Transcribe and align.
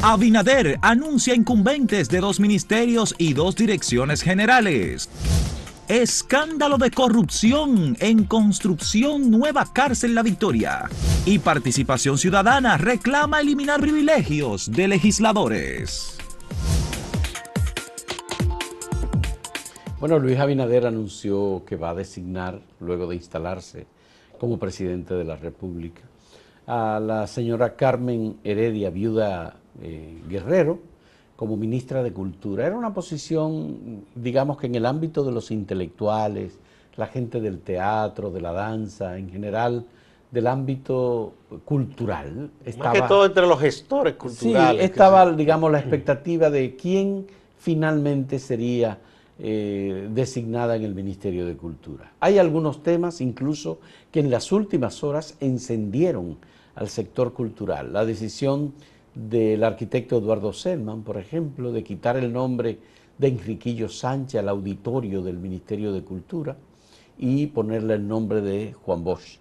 Abinader 0.00 0.78
anuncia 0.80 1.34
incumbentes 1.34 2.08
de 2.08 2.20
dos 2.20 2.38
ministerios 2.38 3.16
y 3.18 3.34
dos 3.34 3.56
direcciones 3.56 4.22
generales. 4.22 5.10
Escándalo 5.88 6.78
de 6.78 6.92
corrupción 6.92 7.96
en 7.98 8.22
construcción 8.22 9.28
Nueva 9.28 9.66
Cárcel 9.72 10.14
La 10.14 10.22
Victoria. 10.22 10.88
Y 11.26 11.40
Participación 11.40 12.16
Ciudadana 12.16 12.78
reclama 12.78 13.40
eliminar 13.40 13.80
privilegios 13.80 14.70
de 14.70 14.86
legisladores. 14.86 16.16
Bueno, 19.98 20.20
Luis 20.20 20.38
Abinader 20.38 20.86
anunció 20.86 21.64
que 21.66 21.74
va 21.74 21.90
a 21.90 21.94
designar, 21.94 22.60
luego 22.78 23.08
de 23.08 23.16
instalarse 23.16 23.88
como 24.38 24.60
presidente 24.60 25.14
de 25.14 25.24
la 25.24 25.34
República, 25.34 26.02
a 26.68 27.00
la 27.00 27.26
señora 27.26 27.74
Carmen 27.74 28.36
Heredia, 28.44 28.90
viuda 28.90 29.56
eh, 29.82 30.22
Guerrero, 30.28 30.78
como 31.36 31.56
ministra 31.56 32.02
de 32.02 32.12
Cultura. 32.12 32.66
Era 32.66 32.76
una 32.76 32.92
posición, 32.92 34.04
digamos 34.14 34.58
que 34.58 34.66
en 34.66 34.74
el 34.74 34.86
ámbito 34.86 35.24
de 35.24 35.32
los 35.32 35.50
intelectuales, 35.50 36.58
la 36.96 37.06
gente 37.06 37.40
del 37.40 37.60
teatro, 37.60 38.30
de 38.30 38.40
la 38.40 38.52
danza, 38.52 39.16
en 39.18 39.30
general, 39.30 39.84
del 40.30 40.46
ámbito 40.46 41.32
cultural. 41.64 42.50
Estaba, 42.64 42.90
Más 42.90 43.02
que 43.02 43.08
todo 43.08 43.24
entre 43.24 43.46
los 43.46 43.60
gestores 43.60 44.14
culturales. 44.14 44.80
Sí, 44.80 44.84
estaba, 44.84 45.30
digamos, 45.32 45.70
la 45.70 45.78
expectativa 45.80 46.50
de 46.50 46.76
quién 46.76 47.26
finalmente 47.58 48.38
sería 48.38 48.98
eh, 49.38 50.08
designada 50.10 50.74
en 50.74 50.82
el 50.82 50.94
Ministerio 50.94 51.46
de 51.46 51.56
Cultura. 51.56 52.12
Hay 52.18 52.38
algunos 52.38 52.82
temas 52.82 53.20
incluso 53.20 53.78
que 54.10 54.18
en 54.18 54.30
las 54.30 54.50
últimas 54.50 55.04
horas 55.04 55.36
encendieron 55.38 56.36
al 56.74 56.88
sector 56.88 57.32
cultural. 57.32 57.92
La 57.92 58.04
decisión 58.04 58.72
del 59.18 59.64
arquitecto 59.64 60.18
Eduardo 60.18 60.52
Selman, 60.52 61.02
por 61.02 61.16
ejemplo, 61.16 61.72
de 61.72 61.82
quitar 61.82 62.16
el 62.16 62.32
nombre 62.32 62.78
de 63.18 63.28
Enriquillo 63.28 63.88
Sánchez 63.88 64.40
al 64.40 64.48
auditorio 64.48 65.22
del 65.22 65.38
Ministerio 65.38 65.92
de 65.92 66.02
Cultura 66.02 66.56
y 67.18 67.46
ponerle 67.46 67.94
el 67.94 68.06
nombre 68.06 68.40
de 68.40 68.74
Juan 68.74 69.02
Bosch. 69.02 69.38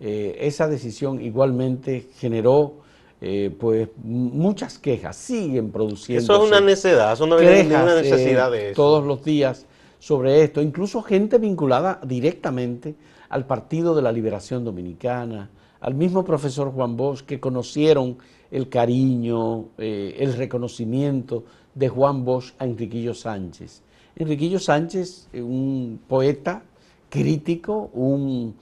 Eh, 0.00 0.36
esa 0.40 0.68
decisión 0.68 1.20
igualmente 1.20 2.06
generó 2.16 2.74
eh, 3.20 3.52
pues 3.58 3.88
muchas 4.04 4.78
quejas, 4.78 5.16
siguen 5.16 5.72
produciendo. 5.72 6.22
Eso 6.22 6.44
es 6.44 6.48
una 6.48 6.60
necedad, 6.60 7.12
eso 7.12 7.26
no 7.26 7.36
hay 7.38 7.64
ninguna 7.64 7.96
necesidad 7.96 8.52
de 8.52 8.70
eso. 8.70 8.76
Todos 8.76 9.04
los 9.04 9.24
días 9.24 9.66
sobre 9.98 10.44
esto, 10.44 10.62
incluso 10.62 11.02
gente 11.02 11.38
vinculada 11.38 12.00
directamente 12.06 12.94
al 13.28 13.46
Partido 13.46 13.96
de 13.96 14.02
la 14.02 14.12
Liberación 14.12 14.64
Dominicana, 14.64 15.50
al 15.80 15.94
mismo 15.94 16.24
profesor 16.24 16.70
Juan 16.70 16.96
Bosch, 16.96 17.22
que 17.22 17.40
conocieron 17.40 18.18
el 18.50 18.68
cariño, 18.68 19.66
eh, 19.78 20.16
el 20.18 20.34
reconocimiento 20.34 21.44
de 21.74 21.88
Juan 21.88 22.24
Bosch 22.24 22.54
a 22.58 22.64
Enriquillo 22.64 23.14
Sánchez. 23.14 23.82
Enriquillo 24.16 24.58
Sánchez, 24.58 25.28
eh, 25.32 25.42
un 25.42 26.00
poeta 26.06 26.62
crítico, 27.08 27.90
un 27.92 28.54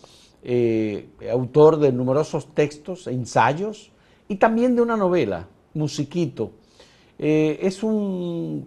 eh, 0.43 1.09
autor 1.31 1.79
de 1.79 1.93
numerosos 1.93 2.55
textos, 2.55 3.07
ensayos 3.07 3.91
y 4.29 4.37
también 4.37 4.77
de 4.77 4.83
una 4.83 4.97
novela, 4.97 5.49
Musiquito. 5.75 6.53
es 7.19 7.83
un 7.83 8.65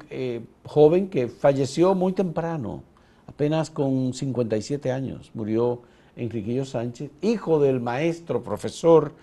joven 0.64 1.10
que 1.10 1.28
falleció 1.28 1.96
muy 1.96 2.14
temprano, 2.14 2.84
apenas 3.26 3.70
con 3.72 4.14
57 4.14 4.92
años, 4.92 5.32
murió 5.34 5.82
Enriquillo 6.16 6.66
Sánchez, 6.66 7.10
hijo 7.22 7.60
del 7.60 7.80
maestro, 7.80 8.44
profesor 8.44 9.14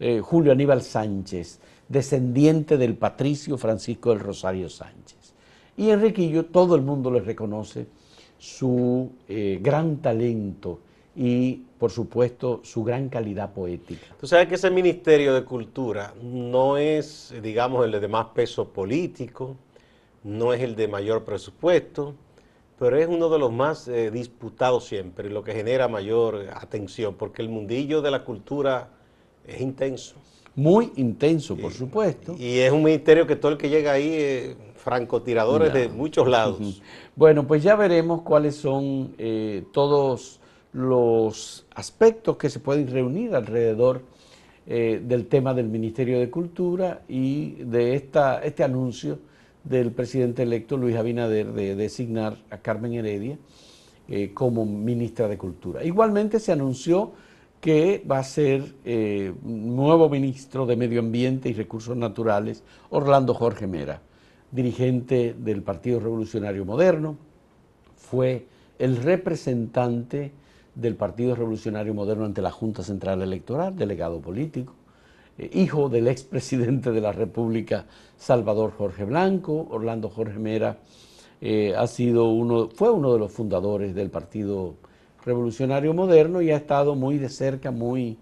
eh, 0.00 0.20
Julio 0.20 0.52
Aníbal 0.52 0.82
Sánchez, 0.82 1.60
descendiente 1.88 2.76
del 2.76 2.96
patricio 2.96 3.56
Francisco 3.56 4.10
del 4.10 4.20
Rosario 4.20 4.68
Sánchez. 4.68 5.34
Y 5.76 5.90
Enriquillo, 5.90 6.46
todo 6.46 6.76
el 6.76 6.82
mundo 6.82 7.10
le 7.10 7.20
reconoce 7.20 7.86
su 8.38 9.10
eh, 9.28 9.58
gran 9.60 9.98
talento 9.98 10.80
y, 11.16 11.62
por 11.78 11.90
supuesto, 11.90 12.60
su 12.64 12.84
gran 12.84 13.08
calidad 13.08 13.52
poética. 13.52 14.06
Tú 14.20 14.26
sabes 14.26 14.48
que 14.48 14.56
ese 14.56 14.70
Ministerio 14.70 15.34
de 15.34 15.44
Cultura 15.44 16.14
no 16.22 16.76
es, 16.76 17.32
digamos, 17.42 17.84
el 17.84 17.92
de 17.92 18.08
más 18.08 18.26
peso 18.26 18.68
político, 18.68 19.56
no 20.24 20.52
es 20.52 20.60
el 20.60 20.74
de 20.74 20.88
mayor 20.88 21.24
presupuesto, 21.24 22.14
pero 22.78 22.96
es 22.96 23.06
uno 23.06 23.28
de 23.28 23.38
los 23.38 23.52
más 23.52 23.86
eh, 23.88 24.10
disputados 24.10 24.84
siempre, 24.84 25.30
lo 25.30 25.44
que 25.44 25.52
genera 25.52 25.86
mayor 25.86 26.46
atención, 26.54 27.14
porque 27.14 27.42
el 27.42 27.48
mundillo 27.48 28.02
de 28.02 28.10
la 28.10 28.24
cultura 28.24 28.90
es 29.46 29.60
intenso. 29.60 30.16
Muy 30.56 30.92
intenso, 30.96 31.56
por 31.56 31.72
supuesto. 31.72 32.36
Y 32.38 32.58
es 32.58 32.70
un 32.70 32.84
ministerio 32.84 33.26
que 33.26 33.34
todo 33.34 33.52
el 33.52 33.58
que 33.58 33.68
llega 33.68 33.92
ahí 33.92 34.12
es 34.12 34.56
francotiradores 34.76 35.72
de 35.72 35.88
muchos 35.88 36.28
lados. 36.28 36.80
Bueno, 37.16 37.46
pues 37.46 37.62
ya 37.62 37.74
veremos 37.74 38.22
cuáles 38.22 38.54
son 38.54 39.14
eh, 39.18 39.64
todos 39.72 40.40
los 40.72 41.66
aspectos 41.74 42.36
que 42.36 42.50
se 42.50 42.60
pueden 42.60 42.88
reunir 42.88 43.34
alrededor 43.34 44.02
eh, 44.66 45.00
del 45.04 45.26
tema 45.26 45.54
del 45.54 45.68
Ministerio 45.68 46.20
de 46.20 46.30
Cultura 46.30 47.02
y 47.08 47.54
de 47.64 47.94
esta, 47.94 48.42
este 48.42 48.62
anuncio 48.62 49.18
del 49.64 49.90
presidente 49.92 50.42
electo 50.42 50.76
Luis 50.76 50.96
Abinader 50.96 51.52
de 51.52 51.74
designar 51.74 52.36
a 52.50 52.58
Carmen 52.58 52.92
Heredia 52.92 53.38
eh, 54.08 54.32
como 54.34 54.66
ministra 54.66 55.28
de 55.28 55.38
Cultura. 55.38 55.82
Igualmente 55.84 56.38
se 56.38 56.52
anunció 56.52 57.12
que 57.64 58.04
va 58.06 58.18
a 58.18 58.24
ser 58.24 58.74
eh, 58.84 59.32
nuevo 59.42 60.10
ministro 60.10 60.66
de 60.66 60.76
Medio 60.76 61.00
Ambiente 61.00 61.48
y 61.48 61.54
Recursos 61.54 61.96
Naturales, 61.96 62.62
Orlando 62.90 63.32
Jorge 63.32 63.66
Mera, 63.66 64.02
dirigente 64.50 65.34
del 65.38 65.62
Partido 65.62 65.98
Revolucionario 65.98 66.66
Moderno, 66.66 67.16
fue 67.96 68.44
el 68.78 68.98
representante 68.98 70.32
del 70.74 70.94
Partido 70.94 71.34
Revolucionario 71.34 71.94
Moderno 71.94 72.26
ante 72.26 72.42
la 72.42 72.50
Junta 72.50 72.82
Central 72.82 73.22
Electoral, 73.22 73.74
delegado 73.74 74.20
político, 74.20 74.74
eh, 75.38 75.48
hijo 75.54 75.88
del 75.88 76.08
expresidente 76.08 76.92
de 76.92 77.00
la 77.00 77.12
República 77.12 77.86
Salvador 78.18 78.72
Jorge 78.76 79.06
Blanco, 79.06 79.68
Orlando 79.70 80.10
Jorge 80.10 80.38
Mera 80.38 80.76
eh, 81.40 81.74
ha 81.74 81.86
sido 81.86 82.28
uno, 82.28 82.68
fue 82.68 82.90
uno 82.90 83.14
de 83.14 83.20
los 83.20 83.32
fundadores 83.32 83.94
del 83.94 84.10
Partido 84.10 84.50
Revolucionario 84.50 84.84
Moderno 85.94 86.42
y 86.42 86.50
ha 86.50 86.56
estado 86.56 86.94
muy 86.94 87.18
de 87.18 87.28
cerca, 87.28 87.70
muy 87.70 88.16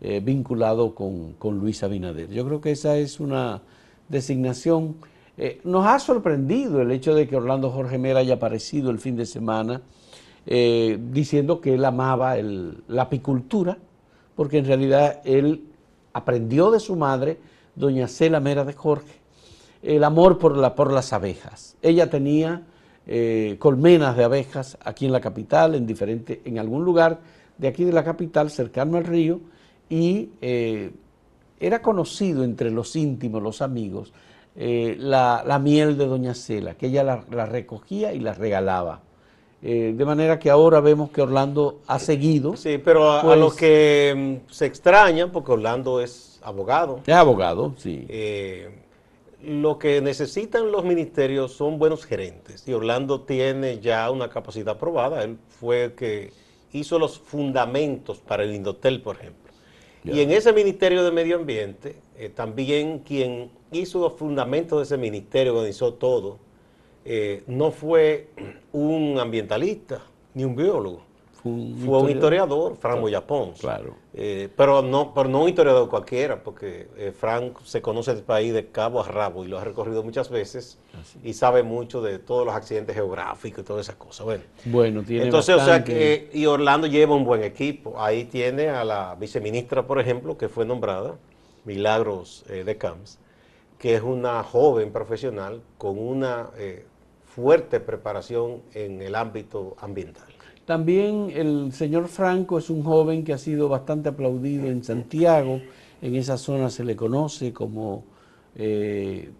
eh, 0.00 0.20
vinculado 0.24 0.94
con, 0.94 1.34
con, 1.34 1.58
Luis 1.58 1.82
Abinader. 1.82 2.30
Yo 2.30 2.46
creo 2.46 2.60
que 2.60 2.70
esa 2.70 2.96
es 2.96 3.20
una 3.20 3.62
designación. 4.08 4.96
nos 5.64 5.86
ha 5.86 5.98
sorprendido 5.98 6.80
el 6.80 6.90
hecho 6.92 7.14
de 7.14 7.28
que 7.28 7.36
Orlando 7.36 7.70
Jorge 7.70 7.98
Mera 7.98 8.20
haya 8.20 8.34
aparecido 8.34 8.90
el 8.90 8.98
fin 8.98 9.16
de 9.16 9.26
semana 9.26 9.82
diciendo 10.46 11.60
que 11.60 11.74
él 11.74 11.84
amaba 11.84 12.36
la 12.36 13.02
apicultura, 13.02 13.78
porque 14.36 14.58
en 14.58 14.66
realidad 14.66 15.20
él 15.24 15.64
aprendió 16.16 16.70
de 16.70 16.80
su 16.80 16.96
madre, 16.96 17.38
doña 17.74 18.08
Cela 18.08 18.40
Mera 18.40 18.64
de 18.64 18.72
Jorge, 18.72 19.20
el 19.82 20.02
amor 20.02 20.38
por, 20.38 20.56
la, 20.56 20.74
por 20.74 20.90
las 20.90 21.12
abejas. 21.12 21.76
Ella 21.82 22.08
tenía 22.08 22.62
eh, 23.08 23.56
colmenas 23.60 24.16
de 24.16 24.24
abejas 24.24 24.76
aquí 24.82 25.06
en 25.06 25.12
la 25.12 25.20
capital, 25.20 25.76
en, 25.76 25.86
diferente, 25.86 26.40
en 26.44 26.58
algún 26.58 26.84
lugar 26.84 27.20
de 27.56 27.68
aquí 27.68 27.84
de 27.84 27.92
la 27.92 28.02
capital, 28.02 28.50
cercano 28.50 28.96
al 28.96 29.04
río, 29.04 29.40
y 29.88 30.30
eh, 30.40 30.90
era 31.60 31.80
conocido 31.80 32.42
entre 32.42 32.70
los 32.70 32.96
íntimos, 32.96 33.40
los 33.40 33.62
amigos, 33.62 34.12
eh, 34.56 34.96
la, 34.98 35.60
miel 35.62 35.96
de 35.96 36.06
Doña 36.06 36.34
Cela, 36.34 36.74
que 36.74 36.86
ella 36.86 37.04
la, 37.04 37.46
recogía 37.46 38.12
y 38.12 38.18
la 38.18 38.34
regalaba. 38.34 39.02
de 39.62 40.04
manera 40.04 40.38
que 40.40 40.50
ahora 40.50 40.80
vemos 40.80 41.10
que 41.10 41.22
Orlando 41.22 41.80
ha 41.86 42.00
seguido. 42.00 42.56
Sí, 42.56 42.78
pero 42.78 43.12
a, 43.12 43.36
los 43.36 43.54
pues, 43.54 43.60
que 43.60 44.40
mm, 44.48 44.50
se 44.52 44.66
extrañan, 44.66 45.30
porque 45.30 45.52
Orlando 45.52 46.00
es 46.00 46.40
abogado. 46.42 47.00
Es 47.06 47.14
abogado, 47.14 47.74
sí 47.76 48.06
lo 49.42 49.78
que 49.78 50.00
necesitan 50.00 50.72
los 50.72 50.84
ministerios 50.84 51.52
son 51.52 51.78
buenos 51.78 52.04
gerentes 52.04 52.66
y 52.66 52.72
Orlando 52.72 53.22
tiene 53.22 53.80
ya 53.80 54.10
una 54.10 54.28
capacidad 54.28 54.78
probada. 54.78 55.22
Él 55.22 55.38
fue 55.48 55.84
el 55.84 55.92
que 55.92 56.32
hizo 56.72 56.98
los 56.98 57.18
fundamentos 57.18 58.18
para 58.18 58.44
el 58.44 58.54
Indotel, 58.54 59.02
por 59.02 59.16
ejemplo. 59.16 59.52
Y 60.04 60.20
en 60.20 60.30
ese 60.30 60.52
Ministerio 60.52 61.02
de 61.02 61.10
Medio 61.10 61.36
Ambiente, 61.36 61.96
eh, 62.16 62.28
también 62.28 63.00
quien 63.00 63.50
hizo 63.72 64.00
los 64.00 64.12
fundamentos 64.12 64.78
de 64.78 64.84
ese 64.84 64.96
ministerio, 64.96 65.54
organizó 65.54 65.94
todo, 65.94 66.38
eh, 67.04 67.42
no 67.48 67.72
fue 67.72 68.28
un 68.72 69.18
ambientalista 69.18 70.02
ni 70.34 70.44
un 70.44 70.54
biólogo 70.54 71.05
fue 71.84 71.98
un 71.98 72.10
historiador, 72.10 72.76
Frank 72.76 73.00
Boyapón. 73.00 73.52
Claro. 73.52 73.94
Eh, 74.14 74.48
pero, 74.56 74.82
no, 74.82 75.12
pero 75.14 75.28
no 75.28 75.42
un 75.42 75.48
historiador 75.48 75.88
cualquiera, 75.88 76.42
porque 76.42 76.88
eh, 76.96 77.12
Frank 77.12 77.60
se 77.64 77.82
conoce 77.82 78.12
el 78.12 78.22
país 78.22 78.54
de 78.54 78.68
cabo 78.68 79.00
a 79.00 79.08
rabo 79.08 79.44
y 79.44 79.48
lo 79.48 79.58
ha 79.58 79.64
recorrido 79.64 80.02
muchas 80.02 80.30
veces 80.30 80.78
y 81.22 81.34
sabe 81.34 81.62
mucho 81.62 82.00
de 82.00 82.18
todos 82.18 82.46
los 82.46 82.54
accidentes 82.54 82.94
geográficos 82.94 83.60
y 83.60 83.62
todas 83.64 83.86
esas 83.86 83.96
cosas. 83.96 84.24
Bueno, 84.24 84.44
bueno 84.64 85.02
tiene 85.02 85.24
entonces, 85.24 85.54
o 85.56 85.64
sea 85.64 85.84
que, 85.84 86.30
y 86.32 86.46
Orlando 86.46 86.86
lleva 86.86 87.14
un 87.14 87.24
buen 87.24 87.42
equipo. 87.42 88.00
Ahí 88.00 88.24
tiene 88.24 88.68
a 88.68 88.84
la 88.84 89.14
viceministra, 89.14 89.86
por 89.86 90.00
ejemplo, 90.00 90.38
que 90.38 90.48
fue 90.48 90.64
nombrada, 90.64 91.16
Milagros 91.64 92.44
eh, 92.48 92.64
de 92.64 92.76
Camps, 92.78 93.18
que 93.78 93.94
es 93.94 94.02
una 94.02 94.42
joven 94.42 94.92
profesional 94.92 95.60
con 95.76 95.98
una 95.98 96.50
eh, 96.56 96.86
fuerte 97.24 97.80
preparación 97.80 98.62
en 98.72 99.02
el 99.02 99.14
ámbito 99.14 99.76
ambiental. 99.80 100.36
También 100.66 101.30
el 101.32 101.72
señor 101.72 102.08
Franco 102.08 102.58
es 102.58 102.70
un 102.70 102.82
joven 102.82 103.22
que 103.22 103.32
ha 103.32 103.38
sido 103.38 103.68
bastante 103.68 104.08
aplaudido 104.08 104.66
en 104.66 104.82
Santiago. 104.82 105.60
En 106.02 106.16
esa 106.16 106.36
zona 106.36 106.70
se 106.70 106.84
le 106.84 106.96
conoce 106.96 107.52
como 107.52 108.02
eh, 108.56 109.30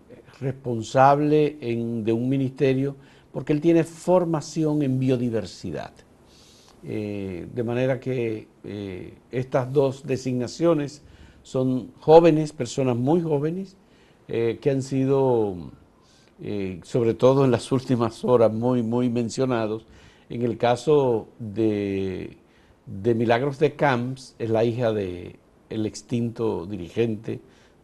responsable 0.41 1.59
de 1.61 2.13
un 2.13 2.29
ministerio 2.29 2.95
porque 3.33 3.53
él 3.53 3.61
tiene 3.61 3.83
formación 3.83 4.83
en 4.83 5.01
biodiversidad. 5.01 5.91
Eh, 6.85 7.49
de 7.53 7.65
manera 7.65 7.99
que 7.99 8.47
eh, 8.63 9.15
estas 9.33 9.73
dos 9.73 10.07
designaciones 10.07 11.03
son 11.43 11.91
jóvenes, 11.99 12.53
personas 12.53 12.97
muy 12.97 13.21
jóvenes, 13.21 13.77
que 14.29 14.71
han 14.71 14.83
sido, 14.83 15.71
sobre 16.83 17.15
todo 17.15 17.45
en 17.45 17.53
las 17.53 17.71
últimas 17.71 18.25
horas, 18.25 18.53
muy, 18.53 18.83
muy 18.83 19.09
mencionados 19.09 19.87
en 20.29 20.43
el 20.43 20.59
caso 20.59 21.29
de, 21.39 22.37
Milagros 22.87 23.59
de 23.59 23.75
Camps, 23.75 24.35
es 24.39 24.51
la 24.51 24.65
hija 24.65 24.93
del 24.93 25.37
el 25.69 25.87
extinto 25.87 26.67
dirigente 26.67 27.41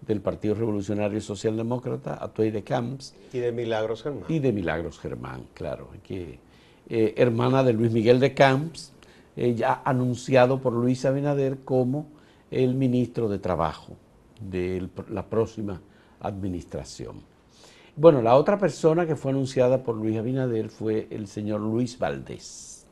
del 0.07 0.21
Partido 0.21 0.55
Revolucionario 0.55 1.21
Socialdemócrata, 1.21 2.23
Atuey 2.23 2.51
de 2.51 2.63
Camps. 2.63 3.15
Y 3.33 3.39
de 3.39 3.53
Milagros 3.53 4.03
Germán. 4.03 4.25
Y 4.29 4.39
de 4.39 4.53
Milagros 4.53 4.99
Germán, 4.99 5.47
claro. 5.55 5.89
Que, 6.03 6.39
eh, 6.89 7.15
hermana 7.17 7.63
de 7.63 7.73
Luis 7.73 7.93
Miguel 7.93 8.19
de 8.19 8.35
Camps, 8.35 8.93
ya 9.37 9.81
anunciado 9.85 10.61
por 10.61 10.75
Luis 10.75 11.05
Abinader 11.05 11.61
como 11.65 12.07
el 12.51 12.75
ministro 12.75 13.29
de 13.29 13.39
Trabajo 13.39 13.97
de 14.41 14.89
la 15.09 15.27
próxima 15.27 15.81
administración. 16.21 17.32
Bueno, 17.95 18.23
la 18.23 18.37
otra 18.37 18.59
persona 18.59 19.07
que 19.07 19.17
fue 19.17 19.33
anunciada 19.33 19.83
por 19.83 19.97
Luis 19.97 20.17
Abinader 20.17 20.71
fue 20.71 21.09
el 21.11 21.27
señor 21.27 21.61
Luis 21.61 21.99
Valdés. 21.99 22.87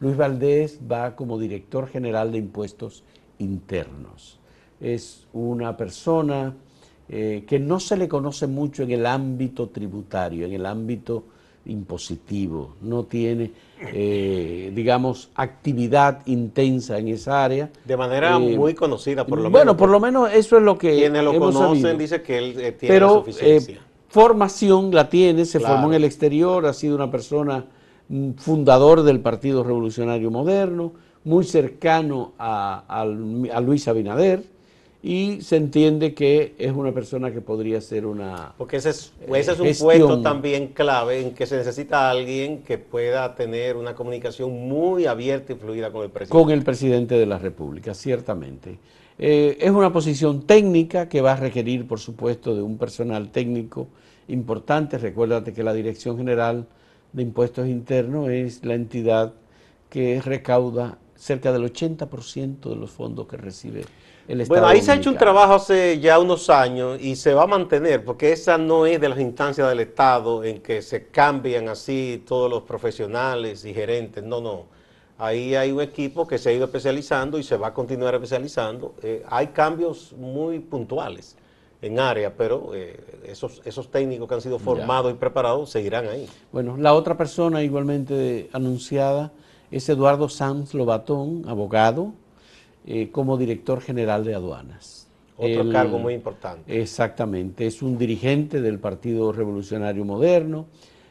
Luis 0.00 0.16
Valdés 0.16 0.80
va 0.90 1.14
como 1.14 1.38
director 1.38 1.86
general 1.86 2.32
de 2.32 2.38
impuestos 2.38 3.04
internos. 3.38 4.40
Es 4.80 5.28
una 5.32 5.76
persona 5.76 6.56
eh, 7.08 7.44
que 7.46 7.60
no 7.60 7.78
se 7.78 7.96
le 7.96 8.08
conoce 8.08 8.48
mucho 8.48 8.82
en 8.82 8.90
el 8.90 9.06
ámbito 9.06 9.68
tributario, 9.68 10.44
en 10.44 10.54
el 10.54 10.66
ámbito 10.66 11.22
impositivo, 11.64 12.74
no 12.80 13.04
tiene, 13.04 13.52
eh, 13.92 14.72
digamos, 14.74 15.30
actividad 15.36 16.26
intensa 16.26 16.98
en 16.98 17.06
esa 17.06 17.44
área. 17.44 17.70
De 17.84 17.96
manera 17.96 18.34
eh, 18.34 18.56
muy 18.56 18.74
conocida, 18.74 19.24
por 19.24 19.38
lo 19.38 19.44
menos. 19.44 19.52
Bueno, 19.52 19.76
por 19.76 19.88
lo 19.88 20.00
menos 20.00 20.32
eso 20.32 20.56
es 20.56 20.64
lo 20.64 20.76
que. 20.76 20.96
Quienes 20.96 21.22
lo 21.22 21.38
conocen 21.38 21.96
dicen 21.96 22.24
que 22.24 22.38
él 22.38 22.76
tiene 22.76 22.98
la 22.98 23.08
suficiencia 23.08 23.91
formación 24.12 24.94
la 24.94 25.08
tiene, 25.08 25.46
se 25.46 25.58
formó 25.58 25.88
en 25.88 25.94
el 25.94 26.04
exterior, 26.04 26.66
ha 26.66 26.74
sido 26.74 26.94
una 26.94 27.10
persona 27.10 27.64
mm, 28.08 28.32
fundador 28.32 29.04
del 29.04 29.20
Partido 29.20 29.64
Revolucionario 29.64 30.30
Moderno, 30.30 30.92
muy 31.24 31.44
cercano 31.44 32.32
a, 32.38 33.06
Luis 33.64 33.88
Abinader 33.88 34.44
y 35.02 35.40
se 35.40 35.56
entiende 35.56 36.12
que 36.12 36.54
es 36.58 36.72
una 36.72 36.92
persona 36.92 37.32
que 37.32 37.40
podría 37.40 37.80
ser 37.80 38.04
una... 38.04 38.52
Porque 38.58 38.76
ese 38.76 38.90
es, 38.90 39.14
ese 39.32 39.52
es 39.52 39.80
un 39.80 39.86
puesto 39.86 40.20
también 40.20 40.68
clave 40.68 41.20
en 41.20 41.32
que 41.32 41.46
se 41.46 41.56
necesita 41.56 42.10
alguien 42.10 42.62
que 42.64 42.76
pueda 42.76 43.34
tener 43.34 43.76
una 43.76 43.94
comunicación 43.94 44.68
muy 44.68 45.06
abierta 45.06 45.54
y 45.54 45.56
fluida 45.56 45.90
con 45.90 46.02
el 46.02 46.10
presidente. 46.10 46.38
Con 46.38 46.50
el 46.50 46.62
presidente 46.62 47.14
de 47.14 47.24
la 47.24 47.38
República, 47.38 47.94
ciertamente. 47.94 48.78
Eh, 49.24 49.56
es 49.60 49.70
una 49.70 49.92
posición 49.92 50.42
técnica 50.48 51.08
que 51.08 51.20
va 51.20 51.34
a 51.34 51.36
requerir, 51.36 51.86
por 51.86 52.00
supuesto, 52.00 52.56
de 52.56 52.62
un 52.62 52.76
personal 52.76 53.30
técnico 53.30 53.86
importante. 54.26 54.98
Recuérdate 54.98 55.52
que 55.52 55.62
la 55.62 55.72
Dirección 55.72 56.16
General 56.16 56.66
de 57.12 57.22
Impuestos 57.22 57.68
Internos 57.68 58.30
es 58.30 58.64
la 58.64 58.74
entidad 58.74 59.32
que 59.88 60.20
recauda 60.20 60.98
cerca 61.14 61.52
del 61.52 61.62
80% 61.72 62.68
de 62.68 62.74
los 62.74 62.90
fondos 62.90 63.28
que 63.28 63.36
recibe 63.36 63.84
el 64.26 64.40
Estado. 64.40 64.60
Bueno, 64.60 64.66
ahí 64.66 64.82
se 64.82 64.90
ha 64.90 64.96
hecho 64.96 65.10
un 65.10 65.18
trabajo 65.18 65.54
hace 65.54 66.00
ya 66.00 66.18
unos 66.18 66.50
años 66.50 67.00
y 67.00 67.14
se 67.14 67.32
va 67.32 67.44
a 67.44 67.46
mantener, 67.46 68.04
porque 68.04 68.32
esa 68.32 68.58
no 68.58 68.86
es 68.86 69.00
de 69.00 69.08
las 69.08 69.20
instancias 69.20 69.68
del 69.68 69.78
Estado 69.78 70.42
en 70.42 70.60
que 70.60 70.82
se 70.82 71.06
cambian 71.10 71.68
así 71.68 72.24
todos 72.26 72.50
los 72.50 72.64
profesionales 72.64 73.64
y 73.64 73.72
gerentes. 73.72 74.24
No, 74.24 74.40
no. 74.40 74.81
Ahí 75.18 75.54
hay 75.54 75.70
un 75.72 75.80
equipo 75.80 76.26
que 76.26 76.38
se 76.38 76.50
ha 76.50 76.52
ido 76.52 76.64
especializando 76.64 77.38
y 77.38 77.42
se 77.42 77.56
va 77.56 77.68
a 77.68 77.74
continuar 77.74 78.14
especializando. 78.14 78.94
Eh, 79.02 79.22
hay 79.28 79.48
cambios 79.48 80.12
muy 80.14 80.58
puntuales 80.58 81.36
en 81.80 81.98
área, 81.98 82.34
pero 82.36 82.70
eh, 82.74 82.98
esos, 83.26 83.60
esos 83.64 83.90
técnicos 83.90 84.28
que 84.28 84.34
han 84.34 84.40
sido 84.40 84.58
formados 84.58 85.12
y 85.12 85.16
preparados 85.16 85.70
seguirán 85.70 86.06
ahí. 86.08 86.28
Bueno, 86.52 86.76
la 86.76 86.94
otra 86.94 87.16
persona 87.16 87.62
igualmente 87.62 88.48
anunciada 88.52 89.32
es 89.70 89.88
Eduardo 89.88 90.28
Sanz 90.28 90.74
Lobatón, 90.74 91.44
abogado, 91.48 92.12
eh, 92.86 93.10
como 93.10 93.36
director 93.36 93.80
general 93.80 94.24
de 94.24 94.34
aduanas. 94.34 95.08
Otro 95.36 95.70
cargo 95.70 95.98
muy 95.98 96.14
importante. 96.14 96.80
Exactamente, 96.80 97.66
es 97.66 97.82
un 97.82 97.98
dirigente 97.98 98.60
del 98.60 98.78
Partido 98.78 99.32
Revolucionario 99.32 100.04
Moderno. 100.04 100.66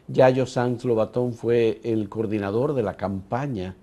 Yayo 0.07 0.45
Sanz 0.45 0.85
Lobatón 0.85 1.33
fue 1.33 1.81
el 1.83 2.07
coordinador 2.07 2.73
de 2.73 2.83
la 2.83 2.95
campaña 2.95 3.75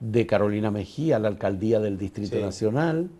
de 0.00 0.26
Carolina 0.26 0.70
Mejía 0.70 1.16
a 1.16 1.18
la 1.18 1.28
alcaldía 1.28 1.78
del 1.78 1.98
Distrito 1.98 2.40
Nacional. 2.40 3.10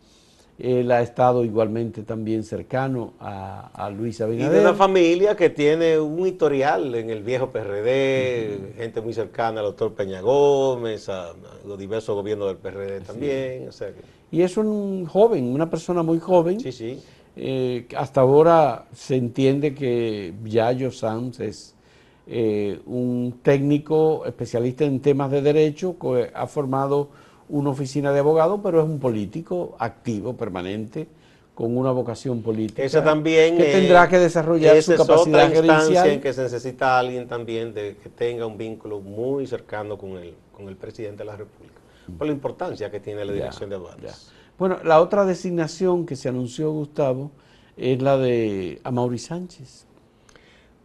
Él 0.58 0.90
ha 0.92 1.00
estado 1.00 1.42
igualmente 1.42 2.02
también 2.02 2.44
cercano 2.44 3.14
a, 3.18 3.90
Luis 3.96 4.20
Abinader. 4.20 4.52
Y 4.52 4.54
de 4.56 4.60
una 4.60 4.74
familia 4.74 5.34
que 5.34 5.48
tiene 5.48 5.98
un 5.98 6.26
historial 6.26 6.94
en 6.94 7.08
el 7.08 7.22
viejo 7.22 7.50
PRD, 7.50 8.74
gente 8.76 9.00
muy 9.00 9.14
cercana 9.14 9.60
al 9.60 9.66
doctor 9.66 9.94
Peña 9.94 10.20
Gómez, 10.20 11.08
a, 11.08 11.32
los 11.66 11.78
diversos 11.78 12.14
gobiernos 12.14 12.48
del 12.48 12.56
PRD 12.58 13.00
también. 13.00 13.70
Y 14.30 14.42
es 14.42 14.56
un 14.58 15.06
joven, 15.06 15.44
una 15.44 15.70
persona 15.70 16.02
muy 16.02 16.18
joven. 16.18 16.60
Sí, 16.60 16.72
sí. 16.72 17.00
Eh, 17.36 17.86
hasta 17.96 18.20
ahora 18.20 18.86
se 18.92 19.16
entiende 19.16 19.74
que 19.74 20.34
Yayo 20.44 20.90
Sanz 20.90 21.40
es 21.40 21.74
eh, 22.32 22.80
un 22.86 23.40
técnico 23.42 24.24
especialista 24.24 24.84
en 24.84 25.00
temas 25.00 25.32
de 25.32 25.42
derecho 25.42 25.96
que 25.98 26.30
ha 26.32 26.46
formado 26.46 27.08
una 27.48 27.70
oficina 27.70 28.12
de 28.12 28.20
abogado, 28.20 28.62
pero 28.62 28.80
es 28.80 28.86
un 28.86 29.00
político 29.00 29.74
activo, 29.80 30.36
permanente, 30.36 31.08
con 31.56 31.76
una 31.76 31.90
vocación 31.90 32.40
política. 32.40 32.84
Esa 32.84 33.02
también 33.02 33.56
que 33.56 33.64
tendrá 33.64 34.08
que 34.08 34.20
desarrollar 34.20 34.80
su 34.80 34.94
capacidad 34.94 35.42
es 35.42 35.58
otra 35.58 35.76
gerencial. 35.76 36.08
en 36.08 36.20
que 36.20 36.32
se 36.32 36.42
necesita 36.42 37.00
alguien 37.00 37.26
también 37.26 37.74
de, 37.74 37.96
que 37.96 38.08
tenga 38.08 38.46
un 38.46 38.56
vínculo 38.56 39.00
muy 39.00 39.48
cercano 39.48 39.98
con 39.98 40.10
el, 40.10 40.34
con 40.56 40.68
el 40.68 40.76
presidente 40.76 41.18
de 41.18 41.24
la 41.24 41.36
República, 41.36 41.80
por 42.16 42.28
la 42.28 42.32
importancia 42.32 42.92
que 42.92 43.00
tiene 43.00 43.24
la 43.24 43.32
dirección 43.32 43.68
de 43.68 43.74
aduanas. 43.74 44.30
Bueno, 44.56 44.78
la 44.84 45.00
otra 45.00 45.24
designación 45.24 46.06
que 46.06 46.14
se 46.14 46.28
anunció, 46.28 46.70
Gustavo, 46.70 47.32
es 47.76 48.00
la 48.00 48.16
de 48.18 48.80
Amaury 48.84 49.18
Sánchez. 49.18 49.89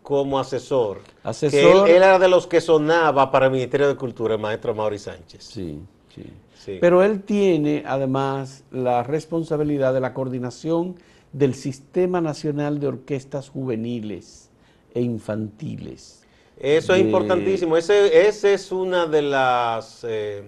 Como 0.05 0.37
asesor. 0.37 0.99
Asesor. 1.23 1.89
él, 1.89 1.95
era 1.95 2.19
de 2.19 2.27
los 2.27 2.45
que 2.45 2.61
sonaba 2.61 3.31
para 3.31 3.47
el 3.47 3.51
Ministerio 3.51 3.87
de 3.87 3.95
Cultura, 3.95 4.35
el 4.35 4.39
maestro 4.39 4.73
Amaury 4.73 4.99
Sánchez. 4.99 5.43
Sí, 5.43 5.79
sí. 6.13 6.77
Pero 6.79 7.01
él 7.01 7.23
tiene 7.23 7.83
además 7.87 8.63
la 8.69 9.01
responsabilidad 9.01 9.95
de 9.95 10.01
la 10.01 10.13
coordinación 10.13 10.95
del 11.33 11.55
Sistema 11.55 12.21
Nacional 12.21 12.79
de 12.79 12.85
Orquestas 12.85 13.49
Juveniles 13.49 14.51
e 14.93 15.01
Infantiles. 15.01 16.23
Eso 16.55 16.93
es 16.93 17.01
importantísimo. 17.01 17.75
Ese, 17.75 18.27
ese 18.27 18.53
es 18.53 18.71
una 18.71 19.07
de 19.07 19.23
las 19.23 20.05
eh, 20.07 20.43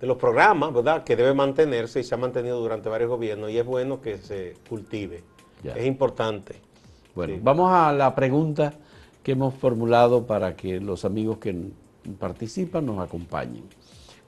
de 0.00 0.06
los 0.06 0.16
programas, 0.16 0.72
¿verdad?, 0.72 1.04
que 1.04 1.14
debe 1.14 1.34
mantenerse 1.34 2.00
y 2.00 2.04
se 2.04 2.14
ha 2.14 2.18
mantenido 2.18 2.58
durante 2.58 2.88
varios 2.88 3.10
gobiernos 3.10 3.50
y 3.50 3.58
es 3.58 3.66
bueno 3.66 4.00
que 4.00 4.16
se 4.16 4.54
cultive. 4.66 5.24
Es 5.62 5.84
importante. 5.84 6.71
Bueno, 7.14 7.34
vamos 7.42 7.70
a 7.72 7.92
la 7.92 8.14
pregunta 8.14 8.74
que 9.22 9.32
hemos 9.32 9.54
formulado 9.54 10.26
para 10.26 10.56
que 10.56 10.80
los 10.80 11.04
amigos 11.04 11.38
que 11.38 11.54
participan 12.18 12.86
nos 12.86 12.98
acompañen. 13.00 13.64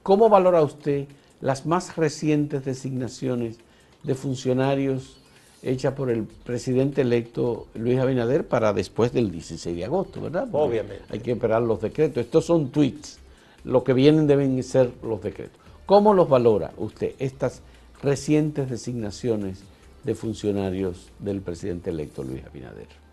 ¿Cómo 0.02 0.28
valora 0.28 0.62
usted 0.62 1.06
las 1.40 1.64
más 1.66 1.96
recientes 1.96 2.64
designaciones 2.64 3.58
de 4.02 4.14
funcionarios 4.14 5.16
hechas 5.62 5.94
por 5.94 6.10
el 6.10 6.24
presidente 6.24 7.00
electo 7.00 7.68
Luis 7.74 7.98
Abinader 7.98 8.46
para 8.46 8.74
después 8.74 9.12
del 9.12 9.30
16 9.30 9.74
de 9.74 9.84
agosto, 9.86 10.20
verdad? 10.20 10.46
Obviamente. 10.52 11.04
Hay 11.08 11.20
que 11.20 11.32
esperar 11.32 11.62
los 11.62 11.80
decretos. 11.80 12.22
Estos 12.22 12.44
son 12.44 12.70
tweets. 12.70 13.18
Lo 13.64 13.82
que 13.82 13.94
vienen 13.94 14.26
deben 14.26 14.62
ser 14.62 14.92
los 15.02 15.22
decretos. 15.22 15.58
¿Cómo 15.86 16.12
los 16.12 16.28
valora 16.28 16.72
usted 16.76 17.14
estas 17.18 17.62
recientes 18.02 18.68
designaciones 18.68 19.64
de 20.04 20.14
funcionarios 20.14 21.10
del 21.18 21.40
presidente 21.40 21.90
electo 21.90 22.22
Luis 22.22 22.44
Abinader? 22.44 23.04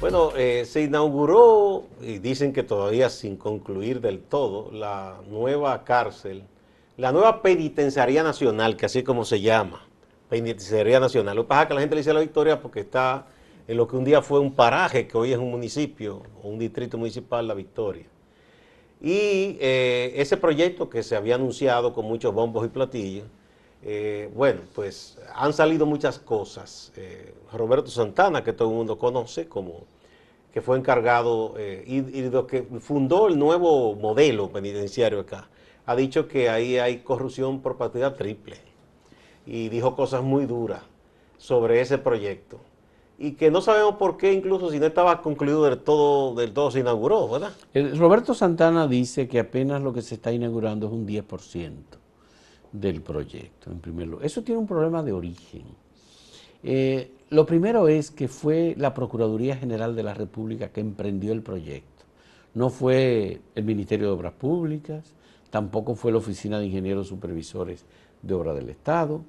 Bueno, 0.00 0.30
eh, 0.36 0.64
se 0.64 0.82
inauguró, 0.82 1.84
y 2.00 2.18
dicen 2.18 2.52
que 2.52 2.62
todavía 2.62 3.10
sin 3.10 3.36
concluir 3.36 4.00
del 4.00 4.20
todo, 4.20 4.70
la 4.72 5.16
nueva 5.28 5.82
cárcel, 5.82 6.44
la 6.96 7.12
nueva 7.12 7.42
penitenciaría 7.42 8.22
nacional, 8.22 8.76
que 8.76 8.86
así 8.86 9.02
como 9.02 9.24
se 9.24 9.40
llama, 9.40 9.87
penitenciaría 10.28 11.00
nacional. 11.00 11.36
Lo 11.36 11.44
que 11.44 11.48
pasa 11.48 11.62
es 11.62 11.68
que 11.68 11.74
la 11.74 11.80
gente 11.80 11.94
le 11.94 12.00
dice 12.00 12.12
la 12.12 12.20
victoria 12.20 12.60
porque 12.60 12.80
está 12.80 13.26
en 13.66 13.76
lo 13.76 13.86
que 13.86 13.96
un 13.96 14.04
día 14.04 14.22
fue 14.22 14.40
un 14.40 14.54
paraje, 14.54 15.06
que 15.06 15.16
hoy 15.16 15.32
es 15.32 15.38
un 15.38 15.50
municipio 15.50 16.22
o 16.42 16.48
un 16.48 16.58
distrito 16.58 16.96
municipal, 16.98 17.46
la 17.46 17.54
victoria. 17.54 18.06
Y 19.00 19.56
eh, 19.60 20.14
ese 20.16 20.36
proyecto 20.36 20.88
que 20.90 21.02
se 21.02 21.14
había 21.14 21.36
anunciado 21.36 21.92
con 21.92 22.06
muchos 22.06 22.34
bombos 22.34 22.66
y 22.66 22.68
platillos, 22.68 23.26
eh, 23.82 24.30
bueno, 24.34 24.62
pues 24.74 25.18
han 25.34 25.52
salido 25.52 25.86
muchas 25.86 26.18
cosas. 26.18 26.92
Eh, 26.96 27.34
Roberto 27.52 27.90
Santana, 27.90 28.42
que 28.42 28.52
todo 28.52 28.70
el 28.70 28.74
mundo 28.74 28.98
conoce, 28.98 29.46
como 29.48 29.84
que 30.52 30.62
fue 30.62 30.78
encargado 30.78 31.54
y, 31.86 32.00
lo 32.30 32.46
que 32.46 32.62
fundó 32.80 33.28
el 33.28 33.38
nuevo 33.38 33.94
modelo 33.94 34.50
penitenciario 34.50 35.20
acá, 35.20 35.48
ha 35.84 35.94
dicho 35.94 36.26
que 36.26 36.48
ahí 36.48 36.78
hay 36.78 36.98
corrupción 37.00 37.60
por 37.60 37.76
partida 37.76 38.14
triple 38.14 38.67
y 39.48 39.70
dijo 39.70 39.96
cosas 39.96 40.22
muy 40.22 40.44
duras 40.46 40.82
sobre 41.38 41.80
ese 41.80 41.96
proyecto 41.98 42.60
y 43.18 43.32
que 43.32 43.50
no 43.50 43.60
sabemos 43.60 43.96
por 43.96 44.16
qué, 44.16 44.32
incluso 44.32 44.70
si 44.70 44.78
no 44.78 44.86
estaba 44.86 45.22
concluido 45.22 45.64
del 45.64 45.78
todo, 45.78 46.34
del 46.36 46.52
todo 46.52 46.70
se 46.70 46.80
inauguró, 46.80 47.28
¿verdad? 47.28 47.52
Roberto 47.96 48.32
Santana 48.32 48.86
dice 48.86 49.26
que 49.26 49.40
apenas 49.40 49.82
lo 49.82 49.92
que 49.92 50.02
se 50.02 50.14
está 50.14 50.30
inaugurando 50.30 50.86
es 50.86 50.92
un 50.92 51.06
10% 51.06 51.72
del 52.70 53.00
proyecto, 53.02 53.72
en 53.72 53.80
primer 53.80 54.06
lugar. 54.06 54.24
Eso 54.24 54.42
tiene 54.42 54.60
un 54.60 54.68
problema 54.68 55.02
de 55.02 55.12
origen. 55.12 55.64
Eh, 56.62 57.10
lo 57.30 57.44
primero 57.44 57.88
es 57.88 58.12
que 58.12 58.28
fue 58.28 58.74
la 58.78 58.94
Procuraduría 58.94 59.56
General 59.56 59.96
de 59.96 60.02
la 60.04 60.14
República 60.14 60.68
que 60.68 60.80
emprendió 60.80 61.32
el 61.32 61.42
proyecto. 61.42 62.04
No 62.54 62.70
fue 62.70 63.40
el 63.56 63.64
Ministerio 63.64 64.06
de 64.06 64.12
Obras 64.12 64.32
Públicas, 64.34 65.12
tampoco 65.50 65.96
fue 65.96 66.12
la 66.12 66.18
Oficina 66.18 66.60
de 66.60 66.66
Ingenieros 66.66 67.08
Supervisores 67.08 67.84
de 68.22 68.34
Obra 68.34 68.54
del 68.54 68.68
Estado, 68.68 69.22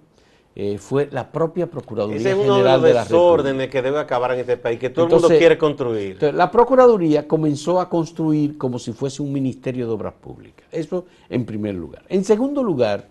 eh, 0.56 0.78
fue 0.78 1.08
la 1.12 1.32
propia 1.32 1.68
Procuraduría 1.68 2.20
Ese 2.20 2.32
es 2.32 2.38
uno 2.38 2.56
General 2.56 2.82
de, 2.82 2.94
los 2.94 3.04
desórdenes 3.04 3.70
que 3.70 3.82
debe 3.82 4.00
acabar 4.00 4.34
en 4.34 4.40
este 4.40 4.58
país, 4.58 4.80
que 4.80 4.90
todo 4.90 5.06
el 5.06 5.12
mundo 5.12 5.28
quiere 5.30 5.58
construir. 5.58 6.22
la 6.34 6.52
Procuraduría 6.52 7.28
comenzó 7.28 7.80
a 7.80 7.90
construir 7.90 8.58
como 8.58 8.80
si 8.80 8.92
fuese 8.92 9.22
un 9.22 9.32
Ministerio 9.32 9.88
de 9.88 9.94
Obras 9.94 10.14
Públicas. 10.14 10.68
Eso 10.72 11.06
en 11.30 11.46
primer 11.46 11.76
lugar. 11.76 12.04
En 12.10 12.24
segundo 12.26 12.64
lugar, 12.64 13.08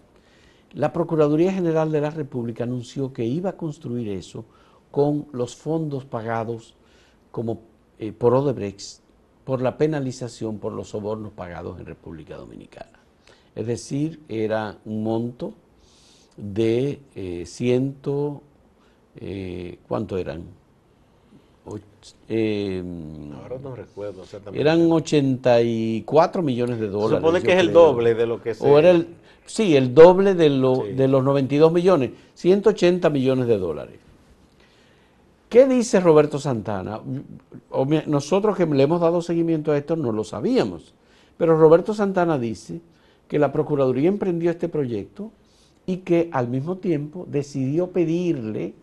la 0.74 0.92
Procuraduría 0.92 1.52
General 1.52 1.90
de 1.90 2.00
la 2.00 2.10
República 2.10 2.64
anunció 2.64 3.12
que 3.12 3.24
iba 3.24 3.50
a 3.50 3.56
construir 3.56 4.08
eso 4.10 4.44
con 4.90 5.26
los 5.32 5.56
fondos 5.56 6.04
pagados 6.04 6.74
como 7.30 7.62
eh, 7.98 8.12
por 8.12 8.34
Odebrecht 8.34 9.00
por 9.44 9.62
la 9.62 9.78
penalización 9.78 10.58
por 10.58 10.74
los 10.74 10.90
sobornos 10.90 11.32
pagados 11.32 11.80
en 11.80 11.86
República 11.86 12.36
Dominicana. 12.36 12.98
Es 13.54 13.66
decir, 13.66 14.20
era 14.28 14.76
un 14.84 15.02
monto 15.02 15.54
de 16.38 17.00
eh, 17.14 17.44
ciento, 17.46 18.42
eh, 19.16 19.78
¿cuánto 19.86 20.16
eran? 20.16 20.44
Eh, 22.28 22.82
Ahora 23.42 23.58
no 23.62 23.74
recuerdo. 23.74 24.22
Eran 24.54 24.90
84 24.90 26.42
millones 26.42 26.80
de 26.80 26.88
dólares. 26.88 27.10
Se 27.10 27.16
supone 27.16 27.42
que 27.42 27.52
es 27.52 27.58
el 27.58 27.72
doble 27.72 28.14
de 28.14 28.26
lo 28.26 28.40
que 28.40 28.54
se... 28.54 28.66
O 28.66 28.78
era 28.78 28.90
el, 28.90 29.08
sí, 29.44 29.76
el 29.76 29.92
doble 29.92 30.34
de, 30.34 30.48
lo, 30.48 30.84
de 30.84 31.08
los 31.08 31.22
92 31.24 31.72
millones, 31.72 32.12
180 32.34 33.10
millones 33.10 33.46
de 33.48 33.58
dólares. 33.58 33.98
¿Qué 35.48 35.66
dice 35.66 36.00
Roberto 36.00 36.38
Santana? 36.38 37.00
Nosotros 38.06 38.56
que 38.56 38.66
le 38.66 38.82
hemos 38.82 39.00
dado 39.00 39.20
seguimiento 39.20 39.72
a 39.72 39.78
esto 39.78 39.96
no 39.96 40.12
lo 40.12 40.22
sabíamos, 40.22 40.94
pero 41.36 41.56
Roberto 41.56 41.94
Santana 41.94 42.38
dice 42.38 42.80
que 43.26 43.38
la 43.38 43.50
Procuraduría 43.52 44.08
emprendió 44.08 44.50
este 44.50 44.68
proyecto 44.68 45.32
y 45.88 45.96
que 45.98 46.28
al 46.32 46.48
mismo 46.48 46.76
tiempo 46.76 47.24
decidió 47.26 47.90
pedirle 47.92 48.74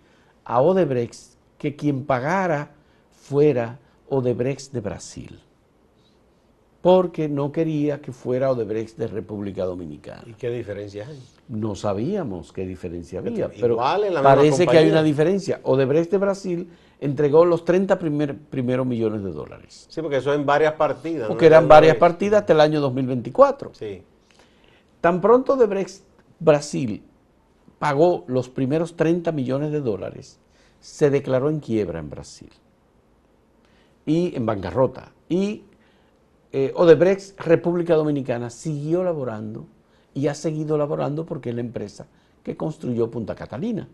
a 0.43 0.59
Odebrecht 0.59 1.35
que 1.59 1.75
quien 1.75 2.03
pagara 2.03 2.71
fuera 3.12 3.77
Odebrecht 4.09 4.71
de 4.71 4.81
Brasil, 4.81 5.39
porque 6.81 7.29
no 7.29 7.51
quería 7.51 8.01
que 8.01 8.12
fuera 8.12 8.50
Odebrecht 8.50 8.97
de 8.97 9.05
República 9.05 9.65
Dominicana. 9.65 10.24
¿Y 10.25 10.33
qué 10.33 10.50
diferencia 10.50 11.07
hay? 11.07 11.21
No 11.47 11.75
sabíamos 11.75 12.51
qué 12.51 12.65
diferencia 12.65 13.19
había, 13.19 13.50
pero 13.50 13.77
parece 13.77 14.65
que 14.65 14.75
hay 14.75 14.89
una 14.89 15.03
diferencia. 15.03 15.59
Odebrecht 15.62 16.09
de 16.09 16.17
Brasil 16.17 16.69
entregó 17.00 17.45
los 17.45 17.65
30 17.65 18.00
primeros 18.00 18.88
millones 18.88 19.24
de 19.24 19.31
dólares. 19.31 19.85
Sí, 19.89 20.01
porque 20.01 20.17
eso 20.17 20.33
en 20.33 20.43
varias 20.43 20.74
partidas. 20.74 21.27
Porque 21.27 21.45
eran 21.45 21.67
varias 21.67 21.97
partidas 21.97 22.41
hasta 22.41 22.53
el 22.53 22.62
año 22.62 22.81
2024. 22.81 23.75
Sí. 23.75 24.01
Tan 25.01 25.21
pronto 25.21 25.53
Odebrecht 25.53 26.03
Brasil 26.39 27.04
pagó 27.80 28.24
los 28.27 28.50
primeros 28.50 28.96
30 28.96 29.32
millones 29.32 29.72
de 29.72 29.82
dólares, 29.82 30.39
se 30.80 31.10
declaró 31.10 31.50
en 31.50 31.60
quiebra 31.60 32.00
en 32.00 32.10
Brasil 32.10 32.50
y 34.06 34.36
en 34.36 34.46
bancarrota. 34.46 35.12
Y 35.30 35.63
eh, 36.51 36.72
Odebrecht, 36.75 37.39
República 37.39 37.96
Dominicana, 37.96 38.50
siguió 38.50 39.04
laborando 39.04 39.68
y 40.13 40.27
ha 40.27 40.36
seguido 40.36 40.77
laborando 40.77 41.25
porque 41.25 41.50
es 41.50 41.56
la 41.56 41.62
empresa 41.62 42.08
que 42.44 42.56
construyó 42.56 43.10
Punta 43.10 43.36
Catalina. 43.36 43.88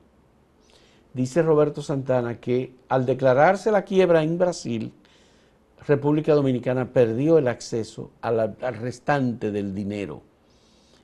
Dice 1.14 1.42
Roberto 1.42 1.82
Santana 1.82 2.40
que 2.40 2.76
al 2.88 3.06
declararse 3.06 3.72
la 3.72 3.84
quiebra 3.84 4.24
en 4.24 4.38
Brasil, 4.38 4.94
República 5.86 6.34
Dominicana 6.34 6.94
perdió 6.94 7.38
el 7.38 7.48
acceso 7.48 8.12
al 8.22 8.56
restante 8.80 9.52
del 9.52 9.74
dinero 9.74 10.22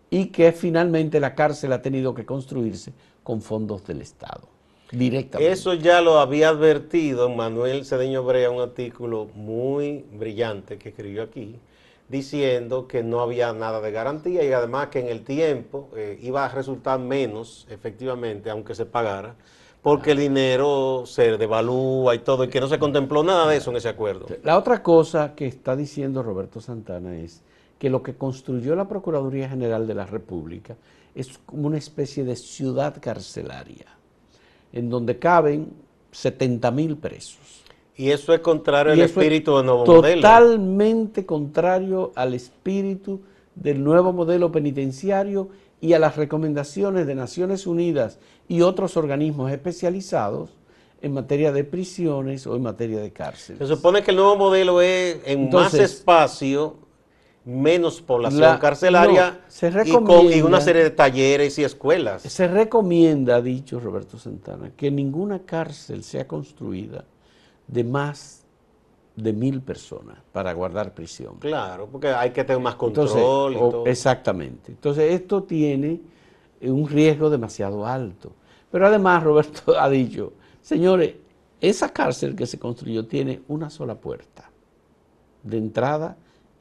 y 0.10 0.28
que 0.28 0.52
finalmente 0.52 1.20
la 1.20 1.36
cárcel 1.36 1.74
ha 1.74 1.82
tenido 1.82 2.14
que 2.14 2.26
construirse 2.26 2.94
con 3.24 3.42
fondos 3.42 3.86
del 3.86 4.02
Estado, 4.02 4.48
directamente. 4.92 5.52
Eso 5.52 5.74
ya 5.74 6.02
lo 6.02 6.20
había 6.20 6.50
advertido 6.50 7.30
Manuel 7.30 7.86
Cedeño 7.86 8.24
Brea, 8.24 8.50
un 8.50 8.62
artículo 8.62 9.28
muy 9.36 10.06
brillante 10.14 10.78
que 10.78 10.90
escribió 10.90 11.24
aquí, 11.24 11.60
diciendo 12.08 12.88
que 12.88 13.04
no 13.04 13.20
había 13.20 13.52
nada 13.52 13.82
de 13.82 13.92
garantía 13.92 14.44
y 14.44 14.54
además 14.54 14.88
que 14.88 15.00
en 15.00 15.08
el 15.08 15.26
tiempo 15.26 15.90
eh, 15.96 16.18
iba 16.22 16.46
a 16.46 16.50
resultar 16.50 17.00
menos, 17.00 17.68
efectivamente, 17.70 18.50
aunque 18.50 18.76
se 18.76 18.86
pagara, 18.86 19.36
porque 19.82 20.12
el 20.12 20.20
dinero 20.20 21.04
se 21.06 21.38
devalúa 21.38 22.16
y 22.16 22.20
todo, 22.20 22.46
y 22.46 22.48
que 22.50 22.62
no 22.62 22.68
se 22.68 22.80
contempló 22.80 23.24
nada 23.24 23.48
de 23.48 23.58
eso 23.58 23.72
en 23.72 23.78
ese 23.78 23.90
acuerdo. 23.90 24.26
La 24.44 24.58
otra 24.58 24.82
cosa 24.82 25.36
que 25.36 25.48
está 25.48 25.76
diciendo 25.76 26.24
Roberto 26.24 26.62
Santana 26.62 27.18
es 27.18 27.44
que 27.80 27.90
lo 27.90 28.02
que 28.04 28.16
construyó 28.16 28.76
la 28.76 28.88
Procuraduría 28.88 29.50
General 29.50 29.86
de 29.88 29.94
la 29.94 30.06
República 30.06 30.76
es 31.16 31.38
como 31.46 31.68
una 31.68 31.78
especie 31.78 32.24
de 32.24 32.36
ciudad 32.36 32.98
carcelaria, 33.02 33.86
en 34.72 34.90
donde 34.90 35.18
caben 35.20 35.72
70 36.12 36.72
mil 36.72 36.98
presos. 36.98 37.64
Y 37.96 38.12
eso 38.12 38.34
es 38.34 38.42
contrario 38.42 38.94
al 38.94 39.02
espíritu 39.02 39.58
del 39.58 39.66
nuevo 39.66 39.86
modelo. 39.86 40.22
Totalmente 40.22 41.26
contrario 41.26 42.12
al 42.16 42.36
espíritu 42.36 43.22
del 43.56 43.84
nuevo 43.84 44.14
modelo 44.14 44.52
penitenciario 44.52 45.50
y 45.82 45.94
a 45.94 46.00
las 46.00 46.16
recomendaciones 46.16 47.08
de 47.08 47.16
Naciones 47.16 47.66
Unidas 47.66 48.20
y 48.48 48.62
otros 48.62 48.98
organismos 48.98 49.52
especializados 49.52 50.52
en 51.02 51.14
materia 51.14 51.52
de 51.52 51.64
prisiones 51.64 52.46
o 52.48 52.56
en 52.56 52.62
materia 52.64 53.00
de 53.00 53.12
cárcel. 53.12 53.58
Se 53.58 53.68
supone 53.68 54.04
que 54.04 54.12
el 54.12 54.18
nuevo 54.18 54.36
modelo 54.36 54.82
es 54.82 55.18
en 55.26 55.50
más 55.50 55.74
espacio 55.74 56.76
menos 57.48 58.02
población 58.02 58.58
carcelaria 58.58 59.40
y, 59.86 59.92
con, 59.92 60.34
y 60.34 60.42
una 60.42 60.60
serie 60.60 60.84
de 60.84 60.90
talleres 60.90 61.58
y 61.58 61.64
escuelas. 61.64 62.22
Se 62.24 62.46
recomienda, 62.46 63.38
ha 63.38 63.42
dicho 63.42 63.80
Roberto 63.80 64.20
Santana, 64.20 64.72
que 64.76 64.92
ninguna 64.92 65.40
cárcel 65.40 66.04
sea 66.04 66.28
construida 66.28 67.06
de 67.66 67.86
más 67.86 68.44
de 69.16 69.32
mil 69.32 69.62
personas 69.62 70.18
para 70.34 70.52
guardar 70.52 70.94
prisión. 70.94 71.38
Claro, 71.40 71.88
porque 71.90 72.10
hay 72.10 72.32
que 72.32 72.44
tener 72.44 72.62
más 72.62 72.76
control. 72.76 73.54
y 73.54 73.58
todo. 73.58 73.86
Exactamente. 73.86 74.74
Entonces 74.74 75.14
esto 75.14 75.44
tiene 75.44 76.02
un 76.62 76.86
riesgo 76.86 77.30
demasiado 77.30 77.88
alto. 77.88 78.34
Pero 78.70 78.88
además 78.88 79.24
Roberto 79.24 79.74
ha 79.80 79.90
dicho, 79.90 80.34
señores, 80.62 81.16
esa 81.62 81.94
cárcel 81.94 82.36
que 82.36 82.46
se 82.46 82.60
construyó 82.60 83.08
tiene 83.08 83.42
una 83.48 83.70
sola 83.70 83.96
puerta 83.96 84.52
de 85.44 85.58
entrada 85.58 86.18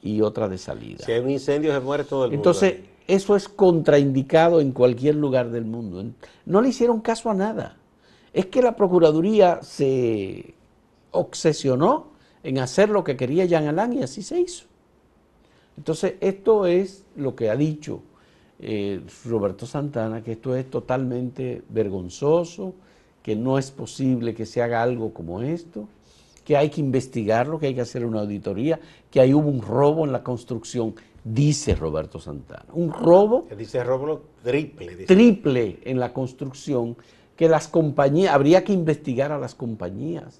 y 0.07 0.21
otra 0.21 0.47
de 0.47 0.57
salida. 0.57 1.05
Si 1.05 1.11
hay 1.11 1.19
un 1.19 1.29
incendio 1.29 1.73
se 1.73 1.79
muere 1.79 2.03
todo 2.03 2.25
el 2.25 2.31
mundo. 2.31 2.39
Entonces, 2.39 2.75
eso 3.07 3.35
es 3.35 3.47
contraindicado 3.47 4.61
en 4.61 4.71
cualquier 4.71 5.15
lugar 5.15 5.49
del 5.51 5.65
mundo. 5.65 6.03
No 6.45 6.61
le 6.61 6.69
hicieron 6.69 7.01
caso 7.01 7.29
a 7.29 7.33
nada. 7.33 7.77
Es 8.33 8.45
que 8.47 8.61
la 8.61 8.75
Procuraduría 8.75 9.61
se 9.61 10.53
obsesionó 11.11 12.07
en 12.43 12.59
hacer 12.59 12.89
lo 12.89 13.03
que 13.03 13.17
quería 13.17 13.45
Jean 13.45 13.67
Alain 13.67 13.93
y 13.93 14.03
así 14.03 14.21
se 14.21 14.39
hizo. 14.39 14.65
Entonces, 15.77 16.15
esto 16.21 16.65
es 16.65 17.05
lo 17.15 17.35
que 17.35 17.49
ha 17.49 17.55
dicho 17.55 18.01
eh, 18.59 19.01
Roberto 19.25 19.65
Santana, 19.65 20.23
que 20.23 20.33
esto 20.33 20.55
es 20.55 20.69
totalmente 20.69 21.61
vergonzoso, 21.69 22.73
que 23.21 23.35
no 23.35 23.57
es 23.57 23.71
posible 23.71 24.33
que 24.33 24.45
se 24.45 24.61
haga 24.61 24.81
algo 24.81 25.13
como 25.13 25.41
esto, 25.41 25.87
que 26.47 26.55
hay 26.55 26.69
que 26.69 26.79
investigarlo, 26.79 27.59
que 27.59 27.67
hay 27.67 27.75
que 27.75 27.81
hacer 27.81 28.05
una 28.05 28.21
auditoría, 28.21 28.79
que 29.11 29.19
ahí 29.19 29.33
hubo 29.33 29.49
un 29.49 29.61
robo 29.61 30.05
en 30.05 30.13
la 30.13 30.23
construcción, 30.23 30.95
dice 31.21 31.75
Roberto 31.75 32.21
Santana. 32.21 32.63
Un 32.71 32.93
robo. 32.93 33.45
Dice 33.57 33.83
robo 33.83 34.21
triple. 34.41 35.05
Triple 35.05 35.79
en 35.83 35.99
la 35.99 36.13
construcción, 36.13 36.95
que 37.35 37.49
las 37.49 37.67
compañías, 37.67 38.33
habría 38.33 38.63
que 38.63 38.71
investigar 38.71 39.33
a 39.33 39.37
las 39.37 39.55
compañías 39.55 40.39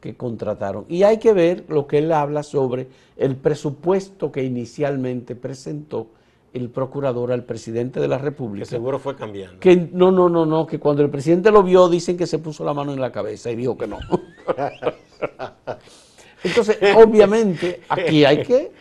que 0.00 0.16
contrataron. 0.16 0.86
Y 0.88 1.02
hay 1.02 1.18
que 1.18 1.34
ver 1.34 1.66
lo 1.68 1.86
que 1.86 1.98
él 1.98 2.12
habla 2.12 2.44
sobre 2.44 2.88
el 3.18 3.36
presupuesto 3.36 4.32
que 4.32 4.44
inicialmente 4.44 5.36
presentó 5.36 6.06
el 6.54 6.70
procurador 6.70 7.30
al 7.30 7.44
presidente 7.44 8.00
de 8.00 8.08
la 8.08 8.16
República. 8.16 8.64
Que 8.64 8.70
seguro 8.70 8.98
fue 8.98 9.16
cambiando. 9.16 9.60
Que 9.60 9.76
no, 9.76 10.10
no, 10.10 10.30
no, 10.30 10.46
no, 10.46 10.66
que 10.66 10.80
cuando 10.80 11.02
el 11.02 11.10
presidente 11.10 11.50
lo 11.50 11.62
vio 11.62 11.90
dicen 11.90 12.16
que 12.16 12.26
se 12.26 12.38
puso 12.38 12.64
la 12.64 12.72
mano 12.72 12.94
en 12.94 13.02
la 13.02 13.12
cabeza 13.12 13.50
y 13.50 13.56
dijo 13.56 13.76
que 13.76 13.86
no. 13.86 13.98
Entonces, 16.44 16.78
obviamente, 16.96 17.82
aquí 17.88 18.24
hay 18.24 18.42
que 18.42 18.72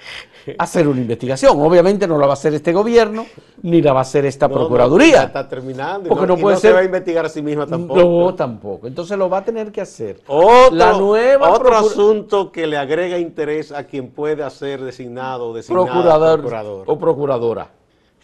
hacer 0.58 0.88
una 0.88 1.02
investigación. 1.02 1.60
Obviamente 1.60 2.08
no 2.08 2.18
la 2.18 2.26
va 2.26 2.34
a 2.34 2.36
hacer 2.36 2.54
este 2.54 2.74
gobierno, 2.74 3.26
ni 3.62 3.82
la 3.82 3.94
va 3.94 4.00
a 4.00 4.02
hacer 4.02 4.26
esta 4.26 4.50
Procuraduría. 4.50 5.24
está 5.24 5.48
terminando. 5.48 6.10
Porque 6.10 6.28
no, 6.28 6.38
puede 6.38 6.58
ser, 6.58 6.72
se 6.72 6.74
va 6.74 6.80
a 6.80 6.84
investigar 6.84 7.26
a 7.26 7.30
sí 7.30 7.42
misma 7.42 7.68
tampoco. 7.68 8.02
No, 8.02 8.36
tampoco. 8.36 8.88
Entonces 8.88 9.18
lo 9.18 9.30
va 9.30 9.40
a 9.40 9.46
tener 9.46 9.72
que 9.72 9.82
hacer. 9.82 10.22
Otro, 10.28 10.76
la 10.76 10.94
nueva 10.94 11.52
otro 11.52 11.76
asunto 11.76 12.52
que 12.52 12.66
le 12.68 12.78
agrega 12.78 13.18
interés 13.18 13.72
a 13.72 13.84
quien 13.86 14.10
puede 14.10 14.50
ser 14.50 14.82
designado 14.82 15.50
o 15.50 15.54
procurador, 15.54 16.84
o 16.88 16.98
procuradora 16.98 17.70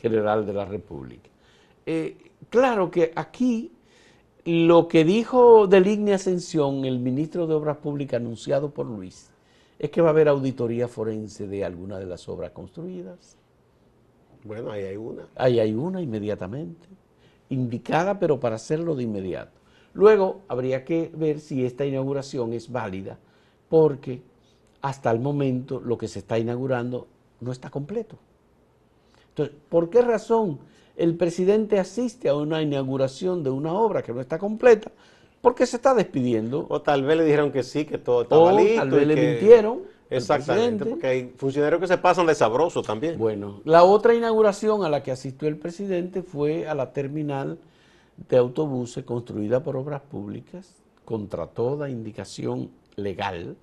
general 0.01 0.45
de 0.45 0.53
la 0.53 0.65
República. 0.65 1.29
Eh, 1.85 2.17
claro 2.49 2.89
que 2.91 3.13
aquí 3.15 3.71
lo 4.47 4.87
que 4.87 5.03
dijo 5.03 5.67
de 5.67 5.81
Ligne 5.81 6.13
Ascensión 6.13 6.85
el 6.85 6.99
ministro 6.99 7.47
de 7.47 7.53
Obras 7.53 7.75
Públicas 7.79 8.21
anunciado 8.21 8.69
por 8.69 8.85
Luis 8.85 9.29
es 9.77 9.89
que 9.89 9.99
va 9.99 10.07
a 10.07 10.11
haber 10.11 10.29
auditoría 10.29 10.87
forense 10.87 11.47
de 11.47 11.65
alguna 11.65 11.99
de 11.99 12.05
las 12.05 12.29
obras 12.29 12.51
construidas. 12.51 13.35
Bueno, 14.45 14.71
ahí 14.71 14.85
hay 14.85 14.95
una. 14.95 15.27
Ahí 15.35 15.59
hay 15.59 15.73
una 15.73 16.01
inmediatamente, 16.01 16.87
indicada, 17.49 18.19
pero 18.19 18.39
para 18.39 18.55
hacerlo 18.55 18.95
de 18.95 19.03
inmediato. 19.03 19.51
Luego 19.93 20.39
habría 20.47 20.85
que 20.85 21.11
ver 21.13 21.41
si 21.41 21.65
esta 21.65 21.85
inauguración 21.85 22.53
es 22.53 22.71
válida, 22.71 23.19
porque 23.67 24.21
hasta 24.81 25.11
el 25.11 25.19
momento 25.19 25.81
lo 25.81 25.97
que 25.97 26.07
se 26.07 26.19
está 26.19 26.39
inaugurando 26.39 27.05
no 27.41 27.51
está 27.51 27.69
completo. 27.69 28.17
Entonces, 29.27 29.53
¿por 29.67 29.89
qué 29.89 30.01
razón 30.01 30.59
el 30.97 31.15
presidente 31.15 31.79
asiste 31.79 32.27
a 32.27 32.35
una 32.35 32.61
inauguración 32.61 33.43
de 33.43 33.49
una 33.51 33.73
obra 33.73 34.01
que 34.01 34.11
no 34.11 34.19
está 34.19 34.37
completa? 34.39 34.91
Porque 35.41 35.65
se 35.65 35.77
está 35.77 35.93
despidiendo. 35.93 36.65
O 36.69 36.81
tal 36.81 37.03
vez 37.03 37.17
le 37.17 37.23
dijeron 37.23 37.51
que 37.51 37.63
sí, 37.63 37.85
que 37.85 37.97
todo 37.97 38.23
estaba 38.23 38.41
o 38.41 38.55
Tal 38.55 38.89
vez 38.89 39.07
le 39.07 39.15
mintieron. 39.15 39.81
Exactamente, 40.09 40.85
porque 40.85 41.07
hay 41.07 41.33
funcionarios 41.37 41.81
que 41.81 41.87
se 41.87 41.97
pasan 41.97 42.25
de 42.25 42.33
sabroso 42.33 42.81
también. 42.81 43.17
Bueno, 43.17 43.61
la 43.65 43.83
otra 43.83 44.15
inauguración 44.15 44.83
a 44.83 44.89
la 44.89 45.03
que 45.03 45.11
asistió 45.11 45.47
el 45.49 45.57
presidente 45.57 46.23
fue 46.23 46.67
a 46.67 46.73
la 46.73 46.93
terminal 46.93 47.59
de 48.29 48.37
autobuses 48.37 49.03
construida 49.03 49.61
por 49.61 49.75
obras 49.75 50.01
públicas 50.01 50.75
contra 51.03 51.47
toda 51.47 51.89
indicación 51.89 52.69
legal 52.95 53.57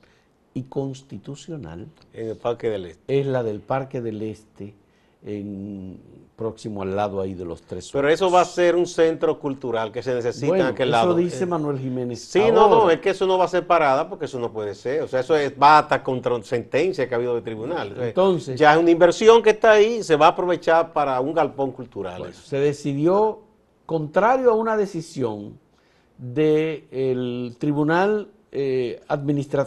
y 0.53 0.65
constitucional. 0.65 1.89
En 2.13 2.29
el 2.29 2.37
Parque 2.37 2.69
del 2.69 2.87
Este. 2.87 3.21
Es 3.21 3.27
la 3.27 3.43
del 3.43 3.61
Parque 3.61 4.03
del 4.03 4.23
Este 4.23 4.75
en, 5.25 5.99
próximo 6.37 6.83
al 6.83 6.95
lado 6.95 7.21
ahí 7.21 7.35
de 7.35 7.45
los 7.45 7.63
tres. 7.63 7.91
Pero 7.93 8.09
eso 8.09 8.31
va 8.31 8.41
a 8.41 8.45
ser 8.45 8.75
un 8.77 8.87
centro 8.87 9.39
cultural 9.39 9.93
que 9.93 10.03
se 10.03 10.15
necesita 10.15 10.57
en 10.57 10.67
aquel 10.67 10.91
lado. 10.91 11.11
Eso 11.11 11.17
dice 11.17 11.45
eh, 11.45 11.47
Manuel 11.47 11.79
Jiménez. 11.79 12.21
Sí, 12.21 12.41
no, 12.53 12.69
no, 12.69 12.91
es 12.91 13.01
que 13.01 13.11
eso 13.11 13.27
no 13.27 13.39
va 13.39 13.45
a 13.45 13.49
ser 13.49 13.67
parada 13.67 14.09
porque 14.09 14.25
eso 14.25 14.39
no 14.39 14.53
puede 14.53 14.75
ser. 14.75 15.03
O 15.03 15.09
sea, 15.09 15.21
eso 15.21 15.37
es, 15.37 15.53
va 15.61 15.79
hasta 15.79 16.03
contra 16.03 16.41
sentencia 16.43 17.09
que 17.09 17.15
ha 17.15 17.17
habido 17.17 17.35
de 17.35 17.43
tribunal. 17.43 17.95
Entonces. 17.99 18.59
Ya 18.59 18.75
es 18.75 18.79
una 18.79 18.91
inversión 18.91 19.43
que 19.43 19.51
está 19.51 19.73
ahí, 19.73 20.03
se 20.03 20.17
va 20.17 20.27
a 20.27 20.31
aprovechar 20.31 20.93
para 20.93 21.21
un 21.21 21.33
galpón 21.33 21.73
cultural. 21.73 22.33
se 22.35 22.59
decidió, 22.59 23.43
contrario 23.87 24.51
a 24.51 24.55
una 24.55 24.77
decisión 24.77 25.59
del 26.19 27.57
Tribunal 27.59 28.29
eh, 28.51 29.01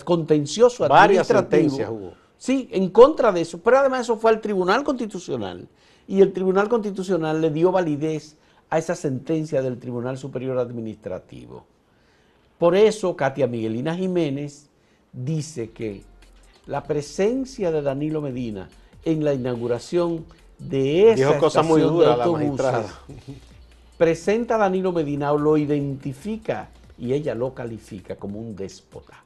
Contencioso 0.04 0.84
Administrativo. 0.84 0.88
Varias 0.90 1.28
sentencias 1.28 1.90
hubo 1.90 2.27
Sí, 2.38 2.70
en 2.72 2.90
contra 2.90 3.32
de 3.32 3.42
eso. 3.42 3.60
Pero 3.60 3.80
además 3.80 4.02
eso 4.02 4.18
fue 4.18 4.32
al 4.32 4.42
Tribunal 4.42 4.84
Constitucional. 4.84 5.68
Y 6.08 6.22
el 6.22 6.34
Tribunal 6.34 6.70
Constitucional 6.70 7.42
le 7.42 7.50
dio 7.50 7.72
validez 7.72 8.38
a 8.70 8.78
esa 8.78 8.96
sentencia 8.96 9.62
del 9.62 9.80
Tribunal 9.80 10.18
Superior 10.18 10.58
Administrativo. 10.60 11.66
Por 12.58 12.76
eso 12.76 13.16
Katia 13.16 13.48
Miguelina 13.48 13.96
Jiménez 13.96 14.70
dice 15.14 15.72
que 15.72 16.04
la 16.66 16.84
presencia 16.84 17.72
de 17.72 17.82
Danilo 17.82 18.22
Medina 18.22 18.70
en 19.06 19.24
la 19.24 19.34
inauguración 19.34 20.26
de 20.58 21.12
esa 21.12 21.38
cosa 21.38 21.62
muy 21.62 21.82
dura, 21.82 22.18
la 22.18 22.84
presenta 23.98 24.56
a 24.56 24.58
Danilo 24.58 24.92
Medina 24.92 25.32
o 25.32 25.38
lo 25.38 25.58
identifica 25.58 26.70
y 26.98 27.14
ella 27.14 27.36
lo 27.36 27.54
califica 27.54 28.16
como 28.16 28.40
un 28.40 28.56
déspota, 28.56 29.24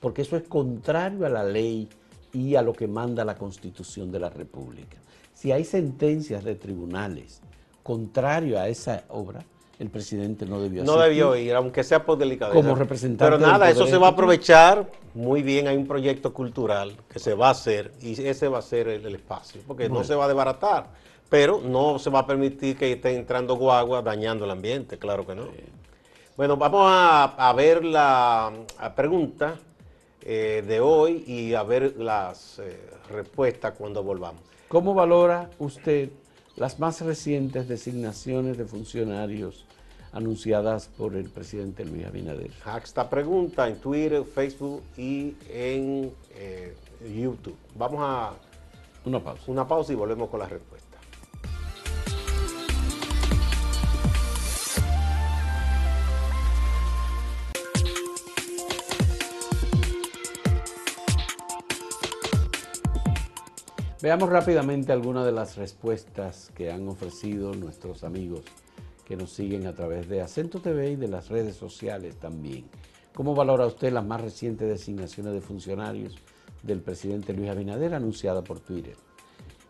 porque 0.00 0.22
eso 0.22 0.36
es 0.36 0.44
contrario 0.44 1.26
a 1.26 1.30
la 1.30 1.44
ley 1.44 1.88
y 2.34 2.56
a 2.56 2.62
lo 2.62 2.72
que 2.72 2.86
manda 2.86 3.24
la 3.24 3.36
Constitución 3.36 4.10
de 4.12 4.18
la 4.18 4.28
República. 4.28 4.98
Si 5.32 5.52
hay 5.52 5.64
sentencias 5.64 6.44
de 6.44 6.56
tribunales 6.56 7.40
contrario 7.82 8.58
a 8.58 8.68
esa 8.68 9.04
obra, 9.08 9.44
el 9.78 9.90
presidente 9.90 10.46
no 10.46 10.60
debió 10.60 10.84
No 10.84 10.98
debió 10.98 11.34
ir, 11.36 11.54
aunque 11.54 11.82
sea 11.82 12.04
por 12.04 12.18
delicadeza. 12.18 12.54
Como 12.54 12.74
representante. 12.74 13.24
Pero 13.24 13.38
nada, 13.38 13.70
eso 13.70 13.86
se 13.86 13.96
va 13.96 14.08
a 14.08 14.10
aprovechar 14.10 14.90
muy 15.14 15.42
bien. 15.42 15.68
Hay 15.68 15.76
un 15.76 15.86
proyecto 15.86 16.32
cultural 16.32 16.96
que 17.08 17.18
se 17.18 17.34
va 17.34 17.48
a 17.48 17.50
hacer 17.50 17.92
y 18.00 18.20
ese 18.22 18.48
va 18.48 18.58
a 18.58 18.62
ser 18.62 18.88
el, 18.88 19.14
espacio, 19.14 19.60
porque 19.66 19.88
no 19.88 20.04
se 20.04 20.14
va 20.14 20.24
a 20.24 20.28
desbaratar, 20.28 20.88
pero 21.28 21.60
no 21.60 21.98
se 21.98 22.10
va 22.10 22.20
a 22.20 22.26
permitir 22.26 22.76
que 22.76 22.92
esté 22.92 23.16
entrando 23.16 23.56
guagua 23.56 24.02
dañando 24.02 24.44
el 24.44 24.50
ambiente, 24.50 24.98
claro 24.98 25.26
que 25.26 25.34
no. 25.34 25.48
Bueno, 26.36 26.56
vamos 26.56 26.82
a, 26.86 27.52
ver 27.56 27.84
la 27.84 28.52
pregunta 28.96 29.56
eh, 30.26 30.64
de 30.66 30.80
hoy 30.80 31.22
y 31.26 31.52
a 31.52 31.62
ver 31.62 31.96
las 31.98 32.58
eh, 32.58 32.80
respuestas 33.10 33.74
cuando 33.76 34.02
volvamos. 34.02 34.40
¿Cómo 34.68 34.94
valora 34.94 35.50
usted 35.58 36.08
las 36.56 36.80
más 36.80 37.02
recientes 37.02 37.68
designaciones 37.68 38.56
de 38.56 38.64
funcionarios 38.64 39.66
anunciadas 40.12 40.88
por 40.88 41.14
el 41.14 41.28
presidente 41.28 41.84
Luis 41.84 42.06
Abinader? 42.06 42.50
Esta 42.82 43.10
pregunta 43.10 43.68
en 43.68 43.76
Twitter, 43.76 44.24
Facebook 44.24 44.82
y 44.96 45.36
en 45.50 46.10
eh, 46.36 46.74
YouTube. 47.14 47.56
Vamos 47.76 48.00
a 48.00 48.32
una 49.04 49.20
pausa. 49.20 49.42
Una 49.48 49.68
pausa 49.68 49.92
y 49.92 49.96
volvemos 49.96 50.30
con 50.30 50.40
la 50.40 50.48
respuesta. 50.48 50.83
Veamos 64.04 64.28
rápidamente 64.28 64.92
algunas 64.92 65.24
de 65.24 65.32
las 65.32 65.56
respuestas 65.56 66.52
que 66.54 66.70
han 66.70 66.86
ofrecido 66.88 67.54
nuestros 67.54 68.04
amigos 68.04 68.42
que 69.02 69.16
nos 69.16 69.32
siguen 69.32 69.66
a 69.66 69.72
través 69.72 70.10
de 70.10 70.20
Acento 70.20 70.60
TV 70.60 70.90
y 70.90 70.96
de 70.96 71.08
las 71.08 71.30
redes 71.30 71.56
sociales 71.56 72.16
también. 72.16 72.66
¿Cómo 73.14 73.34
valora 73.34 73.64
usted 73.64 73.90
las 73.90 74.04
más 74.04 74.20
recientes 74.20 74.68
designaciones 74.68 75.32
de 75.32 75.40
funcionarios 75.40 76.18
del 76.62 76.82
presidente 76.82 77.32
Luis 77.32 77.48
Abinader 77.48 77.94
anunciada 77.94 78.44
por 78.44 78.60
Twitter? 78.60 78.94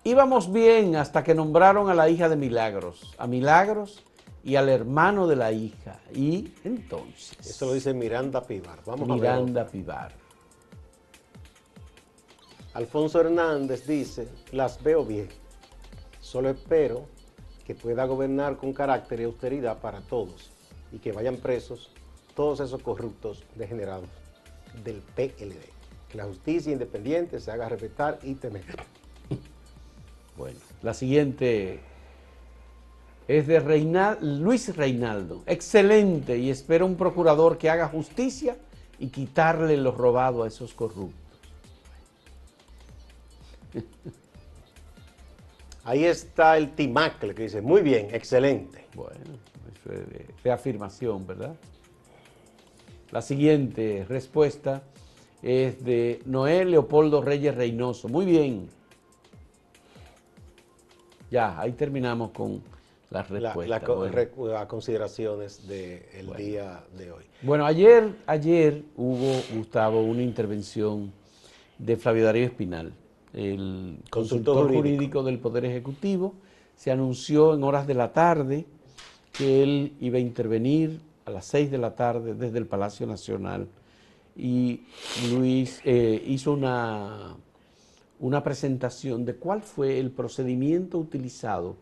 Íbamos 0.02 0.52
bien 0.52 0.96
hasta 0.96 1.22
que 1.22 1.36
nombraron 1.36 1.88
a 1.88 1.94
la 1.94 2.10
hija 2.10 2.28
de 2.28 2.34
Milagros, 2.34 3.14
a 3.18 3.28
Milagros 3.28 4.02
y 4.42 4.56
al 4.56 4.68
hermano 4.68 5.28
de 5.28 5.36
la 5.36 5.52
hija. 5.52 6.00
Y 6.12 6.54
entonces... 6.64 7.38
Eso 7.38 7.66
lo 7.66 7.74
dice 7.74 7.94
Miranda 7.94 8.42
Pivar. 8.42 8.80
Vamos 8.84 9.08
Miranda 9.08 9.64
Pivar. 9.64 10.23
Alfonso 12.74 13.20
Hernández 13.20 13.86
dice, 13.86 14.26
las 14.50 14.82
veo 14.82 15.04
bien, 15.04 15.28
solo 16.20 16.50
espero 16.50 17.06
que 17.64 17.76
pueda 17.76 18.04
gobernar 18.04 18.56
con 18.56 18.72
carácter 18.72 19.20
y 19.20 19.24
austeridad 19.24 19.78
para 19.78 20.00
todos 20.00 20.50
y 20.90 20.98
que 20.98 21.12
vayan 21.12 21.36
presos 21.36 21.90
todos 22.34 22.58
esos 22.58 22.82
corruptos 22.82 23.44
degenerados 23.54 24.08
del 24.82 24.96
PLD. 25.14 25.54
Que 26.08 26.18
la 26.18 26.24
justicia 26.24 26.72
independiente 26.72 27.38
se 27.38 27.50
haga 27.52 27.68
respetar 27.68 28.18
y 28.22 28.34
temer. 28.34 28.64
Bueno, 30.36 30.58
la 30.82 30.94
siguiente 30.94 31.78
es 33.28 33.46
de 33.46 34.18
Luis 34.20 34.76
Reinaldo. 34.76 35.44
Excelente 35.46 36.36
y 36.38 36.50
espero 36.50 36.86
un 36.86 36.96
procurador 36.96 37.56
que 37.56 37.70
haga 37.70 37.86
justicia 37.86 38.56
y 38.98 39.10
quitarle 39.10 39.76
lo 39.76 39.92
robado 39.92 40.42
a 40.42 40.48
esos 40.48 40.74
corruptos. 40.74 41.23
Ahí 45.84 46.04
está 46.04 46.56
el 46.56 46.74
Timacle 46.74 47.34
que 47.34 47.42
dice, 47.42 47.60
muy 47.60 47.82
bien, 47.82 48.08
excelente. 48.12 48.86
Bueno, 48.94 49.20
eso 49.74 49.92
es 49.92 50.42
de, 50.42 50.50
afirmación, 50.50 51.26
¿verdad? 51.26 51.54
La 53.10 53.20
siguiente 53.20 54.06
respuesta 54.08 54.82
es 55.42 55.84
de 55.84 56.22
Noé 56.24 56.64
Leopoldo 56.64 57.20
Reyes 57.20 57.54
Reynoso. 57.54 58.08
Muy 58.08 58.24
bien. 58.24 58.70
Ya, 61.30 61.60
ahí 61.60 61.72
terminamos 61.72 62.30
con 62.30 62.62
las 63.10 63.28
respuestas. 63.28 63.82
Las 64.38 64.66
consideraciones 64.66 65.68
del 65.68 66.34
día 66.36 66.82
de 66.96 67.12
hoy. 67.12 67.24
Bueno, 67.42 67.66
ayer, 67.66 68.14
ayer 68.26 68.82
hubo, 68.96 69.42
Gustavo, 69.54 70.00
una 70.02 70.22
intervención 70.22 71.12
de 71.78 71.96
Flavio 71.96 72.24
Darío 72.24 72.46
Espinal, 72.46 72.94
el 73.34 73.98
consultor, 74.10 74.72
jurídico. 74.72 75.22
del 75.22 75.38
Poder 75.38 75.64
Ejecutivo. 75.64 76.34
Se 76.76 76.90
anunció 76.90 77.54
en 77.54 77.64
horas 77.64 77.86
de 77.86 77.94
la 77.94 78.12
tarde 78.12 78.66
que 79.32 79.62
él 79.62 79.92
iba 80.00 80.18
a 80.18 80.20
intervenir 80.20 81.00
a 81.24 81.30
las 81.30 81.46
seis 81.46 81.70
de 81.70 81.78
la 81.78 81.94
tarde 81.94 82.34
desde 82.34 82.58
el 82.58 82.66
Palacio 82.66 83.06
Nacional 83.06 83.68
y 84.36 84.82
Luis 85.30 85.80
eh, 85.84 86.22
hizo 86.26 86.52
una, 86.52 87.36
una 88.20 88.42
presentación 88.42 89.24
de 89.24 89.36
cuál 89.36 89.62
fue 89.62 89.98
el 89.98 90.10
procedimiento 90.10 90.98
utilizado 90.98 91.76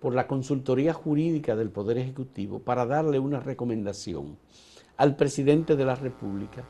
por 0.00 0.14
la 0.14 0.26
consultoría 0.26 0.92
jurídica 0.92 1.54
del 1.54 1.70
Poder 1.70 1.98
Ejecutivo 1.98 2.58
para 2.58 2.86
darle 2.86 3.18
una 3.18 3.40
recomendación 3.40 4.36
al 4.96 5.16
presidente 5.16 5.76
de 5.76 5.84
la 5.84 5.94
República 5.94 6.64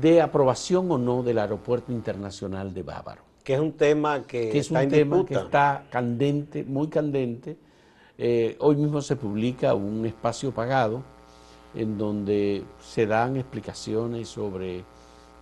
de 0.00 0.22
aprobación 0.22 0.90
o 0.90 0.98
no 0.98 1.22
del 1.22 1.38
Aeropuerto 1.38 1.92
Internacional 1.92 2.72
de 2.72 2.82
Bávaro. 2.82 3.33
Que 3.44 3.54
es 3.54 3.60
un 3.60 3.72
tema 3.72 4.22
que, 4.26 4.58
es 4.58 4.70
un 4.70 4.88
tema 4.88 5.24
que 5.24 5.34
está 5.34 5.84
candente, 5.90 6.64
muy 6.64 6.88
candente. 6.88 7.56
Eh, 8.16 8.56
hoy 8.58 8.76
mismo 8.76 9.02
se 9.02 9.16
publica 9.16 9.74
un 9.74 10.06
espacio 10.06 10.50
pagado 10.52 11.02
en 11.74 11.98
donde 11.98 12.64
se 12.80 13.06
dan 13.06 13.36
explicaciones 13.36 14.28
sobre, 14.28 14.82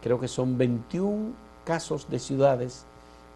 creo 0.03 0.19
que 0.19 0.29
son 0.29 0.59
21 0.59 1.33
casos 1.65 2.09
de 2.11 2.19
ciudades 2.19 2.87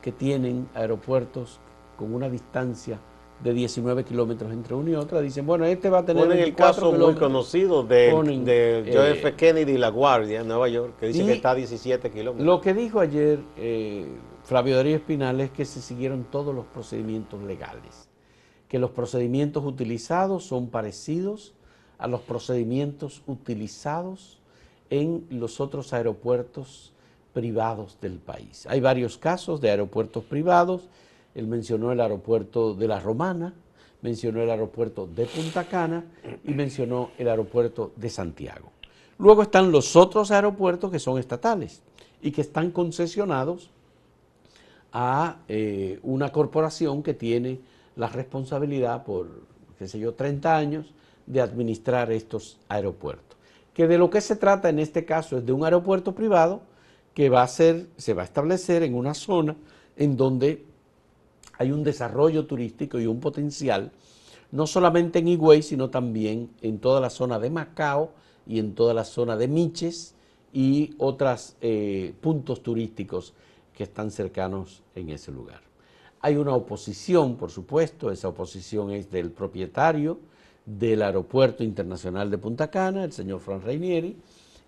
que 0.02 0.12
tienen 0.12 0.68
aeropuertos 0.74 1.60
con 1.96 2.12
una 2.14 2.28
distancia 2.28 2.98
de 3.42 3.52
19 3.52 4.04
kilómetros 4.04 4.50
entre 4.50 4.74
una 4.74 4.90
y 4.90 4.94
otra, 4.94 5.20
dicen, 5.20 5.46
bueno, 5.46 5.66
este 5.66 5.90
va 5.90 5.98
a 5.98 6.04
tener 6.04 6.24
Ponen 6.24 6.38
el 6.38 6.54
caso 6.54 6.90
muy 6.92 7.14
conocido 7.14 7.82
de, 7.82 8.10
de 8.44 9.10
F. 9.12 9.28
Eh, 9.28 9.34
Kennedy 9.36 9.72
y 9.72 9.78
La 9.78 9.90
Guardia 9.90 10.40
en 10.40 10.48
Nueva 10.48 10.68
York, 10.68 10.94
que 10.98 11.08
dice 11.08 11.24
que 11.26 11.32
está 11.34 11.50
a 11.50 11.54
17 11.54 12.10
kilómetros. 12.10 12.46
Lo 12.46 12.60
que 12.60 12.72
dijo 12.72 12.98
ayer 12.98 13.40
eh, 13.58 14.06
Flavio 14.46 14.76
Darío 14.76 14.96
Espinal 14.96 15.40
es 15.40 15.50
que 15.50 15.64
se 15.64 15.82
siguieron 15.82 16.24
todos 16.24 16.54
los 16.54 16.66
procedimientos 16.66 17.42
legales, 17.42 18.08
que 18.68 18.78
los 18.78 18.92
procedimientos 18.92 19.64
utilizados 19.64 20.44
son 20.44 20.68
parecidos 20.68 21.54
a 21.98 22.06
los 22.06 22.20
procedimientos 22.22 23.22
utilizados 23.26 24.38
en 24.88 25.26
los 25.30 25.60
otros 25.60 25.92
aeropuertos 25.92 26.92
privados 27.32 27.98
del 28.00 28.18
país. 28.18 28.66
Hay 28.70 28.80
varios 28.80 29.18
casos 29.18 29.60
de 29.60 29.70
aeropuertos 29.70 30.24
privados 30.24 30.88
él 31.36 31.46
mencionó 31.46 31.92
el 31.92 32.00
aeropuerto 32.00 32.72
de 32.72 32.88
La 32.88 32.98
Romana, 32.98 33.52
mencionó 34.00 34.40
el 34.40 34.48
aeropuerto 34.48 35.06
de 35.06 35.26
Punta 35.26 35.64
Cana 35.64 36.06
y 36.44 36.54
mencionó 36.54 37.10
el 37.18 37.28
aeropuerto 37.28 37.92
de 37.94 38.08
Santiago. 38.08 38.72
Luego 39.18 39.42
están 39.42 39.70
los 39.70 39.96
otros 39.96 40.30
aeropuertos 40.30 40.90
que 40.90 40.98
son 40.98 41.18
estatales 41.18 41.82
y 42.22 42.30
que 42.30 42.40
están 42.40 42.70
concesionados 42.70 43.70
a 44.92 45.38
eh, 45.48 45.98
una 46.02 46.30
corporación 46.32 47.02
que 47.02 47.14
tiene 47.14 47.60
la 47.96 48.08
responsabilidad 48.08 49.04
por, 49.04 49.28
qué 49.78 49.88
sé 49.88 49.98
yo, 49.98 50.14
30 50.14 50.56
años 50.56 50.92
de 51.26 51.40
administrar 51.40 52.12
estos 52.12 52.58
aeropuertos. 52.68 53.36
Que 53.74 53.86
de 53.86 53.98
lo 53.98 54.10
que 54.10 54.20
se 54.20 54.36
trata 54.36 54.68
en 54.68 54.78
este 54.78 55.04
caso 55.04 55.38
es 55.38 55.46
de 55.46 55.52
un 55.52 55.64
aeropuerto 55.64 56.14
privado 56.14 56.62
que 57.14 57.28
va 57.28 57.42
a 57.42 57.48
ser, 57.48 57.88
se 57.96 58.14
va 58.14 58.22
a 58.22 58.24
establecer 58.26 58.82
en 58.82 58.94
una 58.94 59.14
zona 59.14 59.56
en 59.96 60.16
donde 60.16 60.64
hay 61.58 61.72
un 61.72 61.82
desarrollo 61.82 62.46
turístico 62.46 63.00
y 63.00 63.06
un 63.06 63.20
potencial, 63.20 63.92
no 64.52 64.66
solamente 64.66 65.18
en 65.18 65.28
Higüey, 65.28 65.62
sino 65.62 65.90
también 65.90 66.50
en 66.60 66.78
toda 66.78 67.00
la 67.00 67.10
zona 67.10 67.38
de 67.38 67.50
Macao 67.50 68.12
y 68.46 68.58
en 68.58 68.74
toda 68.74 68.94
la 68.94 69.04
zona 69.04 69.36
de 69.36 69.48
Miches 69.48 70.14
y 70.52 70.94
otros 70.98 71.56
eh, 71.60 72.14
puntos 72.20 72.62
turísticos 72.62 73.34
que 73.76 73.84
están 73.84 74.10
cercanos 74.10 74.82
en 74.94 75.10
ese 75.10 75.30
lugar. 75.30 75.60
Hay 76.22 76.36
una 76.36 76.54
oposición, 76.54 77.36
por 77.36 77.50
supuesto, 77.50 78.10
esa 78.10 78.28
oposición 78.28 78.90
es 78.90 79.10
del 79.10 79.30
propietario 79.30 80.18
del 80.64 81.02
Aeropuerto 81.02 81.62
Internacional 81.62 82.30
de 82.30 82.38
Punta 82.38 82.68
Cana, 82.68 83.04
el 83.04 83.12
señor 83.12 83.40
Fran 83.40 83.62
Reinieri, 83.62 84.16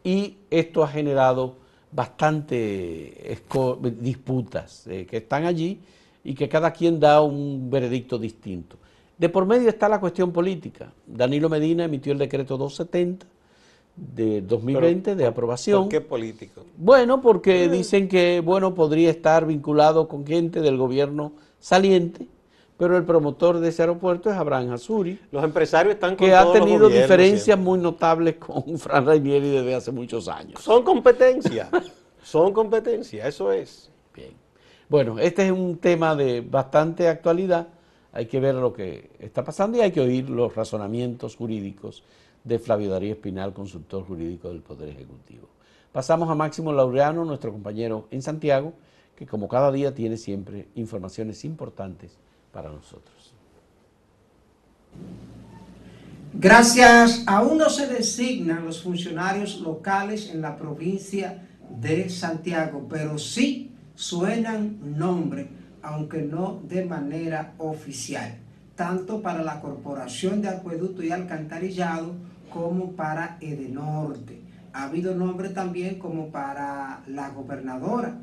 y 0.05 0.37
esto 0.51 0.85
ha 0.85 0.89
generado 0.89 1.57
bastante 1.91 3.41
disputas 3.99 4.87
eh, 4.87 5.07
que 5.07 5.17
están 5.17 5.47
allí 5.47 5.81
y 6.23 6.35
que 6.35 6.49
cada 6.49 6.71
quien 6.71 7.01
da 7.01 7.23
un 7.23 7.71
veredicto 7.71 8.19
distinto. 8.19 8.77
De 9.17 9.29
por 9.29 9.47
medio 9.47 9.71
está 9.71 9.89
la 9.89 9.99
cuestión 9.99 10.31
política. 10.33 10.93
Danilo 11.07 11.49
Medina 11.49 11.85
emitió 11.85 12.13
el 12.13 12.19
decreto 12.19 12.57
270 12.59 13.27
de 14.15 14.43
2020 14.43 15.15
de 15.17 15.27
aprobación. 15.27 15.83
¿Por 15.83 15.89
qué 15.89 16.01
político? 16.01 16.65
Bueno, 16.77 17.21
porque 17.21 17.65
eh. 17.65 17.69
dicen 17.69 18.09
que 18.09 18.41
bueno 18.41 18.75
podría 18.75 19.11
estar 19.11 19.47
vinculado 19.47 20.09
con 20.09 20.27
gente 20.27 20.61
del 20.61 20.77
gobierno 20.77 21.33
saliente, 21.59 22.27
pero 22.77 22.97
el 22.97 23.05
promotor 23.05 23.59
de 23.59 23.69
ese 23.69 23.83
aeropuerto 23.83 24.31
es 24.31 24.37
Abraham 24.37 24.73
Azuri. 24.73 25.19
Los 25.33 25.43
empresarios 25.43 25.95
están 25.95 26.17
con 26.17 26.27
que 26.27 26.35
ha 26.35 26.51
tenido 26.53 26.89
diferencias 26.89 27.59
muy 27.59 27.79
notables 27.79 28.37
con 28.37 28.79
Fran 28.79 29.05
Rainieri 29.05 29.51
desde 29.51 29.75
hace 29.75 29.91
muchos 29.91 30.29
años. 30.29 30.63
Son 30.63 30.85
competencia, 30.85 31.69
son 32.23 32.53
competencia, 32.53 33.27
eso 33.27 33.51
es. 33.53 33.91
Bien. 34.15 34.33
Bueno, 34.89 35.19
este 35.19 35.47
es 35.47 35.53
un 35.53 35.79
tema 35.79 36.15
de 36.15 36.41
bastante 36.41 37.09
actualidad. 37.09 37.69
Hay 38.13 38.27
que 38.27 38.41
ver 38.41 38.55
lo 38.55 38.73
que 38.73 39.11
está 39.19 39.45
pasando 39.45 39.77
y 39.79 39.81
hay 39.83 39.93
que 39.93 40.01
oír 40.01 40.31
los 40.31 40.55
razonamientos 40.55 41.37
jurídicos 41.37 42.03
de 42.49 42.59
Flavio 42.59 42.91
Darío 42.91 43.13
Espinal, 43.13 43.53
consultor 43.53 44.05
jurídico 44.07 44.49
del 44.49 44.63
Poder 44.63 44.89
Ejecutivo. 44.89 45.49
Pasamos 45.93 46.31
a 46.31 46.35
Máximo 46.35 46.73
Laureano, 46.73 47.25
nuestro 47.25 47.53
compañero 47.53 48.09
en 48.11 48.23
Santiago, 48.23 48.73
que 49.15 49.27
como 49.27 49.49
cada 49.49 49.71
día 49.71 49.95
tiene 49.95 50.17
siempre 50.17 50.69
informaciones 50.75 51.45
importantes 51.45 52.17
para 52.51 52.71
nosotros. 52.71 53.35
Gracias. 56.33 57.25
Aún 57.27 57.59
no 57.59 57.69
se 57.69 57.87
designan 57.87 58.65
los 58.65 58.83
funcionarios 58.83 59.61
locales 59.61 60.31
en 60.31 60.41
la 60.41 60.57
provincia 60.57 61.47
de 61.69 62.09
Santiago, 62.09 62.87
pero 62.89 63.19
sí 63.19 63.73
suenan 63.95 64.97
nombre, 64.97 65.49
aunque 65.83 66.23
no 66.23 66.61
de 66.67 66.85
manera 66.85 67.55
oficial, 67.59 68.39
tanto 68.75 69.21
para 69.21 69.43
la 69.43 69.61
Corporación 69.61 70.41
de 70.41 70.49
Acueducto 70.49 71.03
y 71.03 71.11
Alcantarillado 71.11 72.28
como 72.53 72.93
para 72.93 73.39
Edenorte. 73.41 74.41
Ha 74.73 74.85
habido 74.85 75.15
nombre 75.15 75.49
también 75.51 75.99
como 75.99 76.29
para 76.29 77.03
la 77.07 77.31
gobernadora 77.31 78.19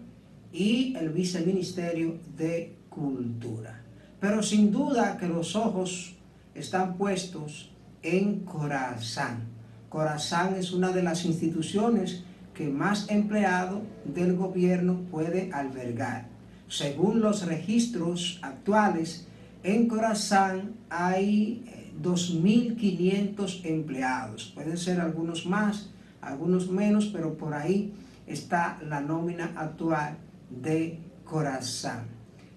y 0.52 0.96
el 0.96 1.10
viceministerio 1.10 2.18
de 2.38 2.76
Cultura. 2.90 3.82
Pero 4.20 4.42
sin 4.42 4.72
duda 4.72 5.18
que 5.18 5.28
los 5.28 5.56
ojos 5.56 6.16
están 6.54 6.96
puestos 6.96 7.72
en 8.02 8.42
Corazán. 8.42 9.44
Corazán 9.90 10.56
es 10.56 10.72
una 10.72 10.92
de 10.92 11.04
las 11.04 11.26
instituciones 11.26 12.24
que 12.54 12.70
más 12.70 13.10
empleado 13.10 13.82
del 14.06 14.36
gobierno 14.36 15.02
puede 15.12 15.52
albergar. 15.52 16.28
Según 16.68 17.20
los 17.20 17.46
registros 17.46 18.40
actuales, 18.42 19.28
en 19.64 19.88
Corazán 19.88 20.74
hay 20.90 21.85
2.500 22.02 23.64
eh, 23.64 23.74
empleados. 23.74 24.52
Pueden 24.56 24.78
ser 24.78 25.00
algunos 25.00 25.46
más, 25.46 25.90
algunos 26.22 26.70
menos, 26.70 27.08
pero 27.08 27.38
por 27.38 27.54
ahí 27.54 27.94
está 28.28 28.80
la 28.88 29.02
nómina 29.02 29.54
actual 29.56 30.18
de 30.50 31.00
Corazán. 31.24 32.08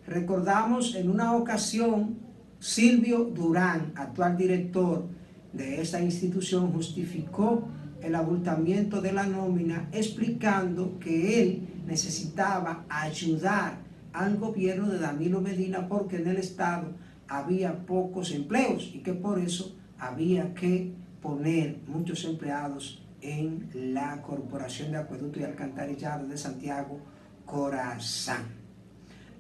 Recordamos 0.07 0.95
en 0.95 1.11
una 1.11 1.35
ocasión, 1.35 2.17
Silvio 2.59 3.25
Durán, 3.25 3.93
actual 3.95 4.37
director 4.37 5.07
de 5.53 5.81
esta 5.81 6.01
institución, 6.01 6.73
justificó 6.73 7.69
el 8.03 8.15
abultamiento 8.15 9.01
de 9.01 9.13
la 9.13 9.27
nómina 9.27 9.89
explicando 9.93 10.99
que 10.99 11.43
él 11.43 11.69
necesitaba 11.87 12.85
ayudar 12.89 13.79
al 14.13 14.37
gobierno 14.37 14.89
de 14.89 14.99
Danilo 14.99 15.41
Medina 15.41 15.89
porque 15.89 16.17
en 16.17 16.29
el 16.29 16.37
Estado 16.37 16.93
había 17.29 17.87
pocos 17.87 18.33
empleos 18.33 18.91
y 18.95 19.01
que 19.01 19.13
por 19.13 19.39
eso 19.39 19.77
había 19.99 20.55
que 20.55 20.93
poner 21.23 21.79
muchos 21.87 22.25
empleados 22.25 23.03
en 23.21 23.69
la 23.95 24.23
Corporación 24.23 24.93
de 24.93 24.99
Acueducto 24.99 25.41
y 25.41 25.45
Alcantarillado 25.45 26.27
de 26.27 26.39
Santiago, 26.39 27.01
Corazán. 27.45 28.45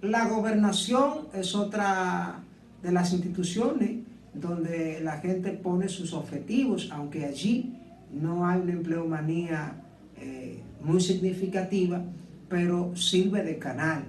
La 0.02 0.28
gobernación 0.28 1.28
es 1.32 1.54
otra 1.54 2.40
de 2.82 2.92
las 2.92 3.12
instituciones 3.12 3.98
donde 4.34 5.00
la 5.00 5.18
gente 5.18 5.52
pone 5.52 5.88
sus 5.88 6.12
objetivos, 6.12 6.90
aunque 6.92 7.24
allí 7.24 7.76
no 8.12 8.46
hay 8.46 8.60
una 8.60 8.72
empleomanía 8.72 9.82
eh, 10.16 10.60
muy 10.82 11.00
significativa, 11.00 12.02
pero 12.48 12.94
sirve 12.96 13.42
de 13.42 13.58
canal 13.58 14.04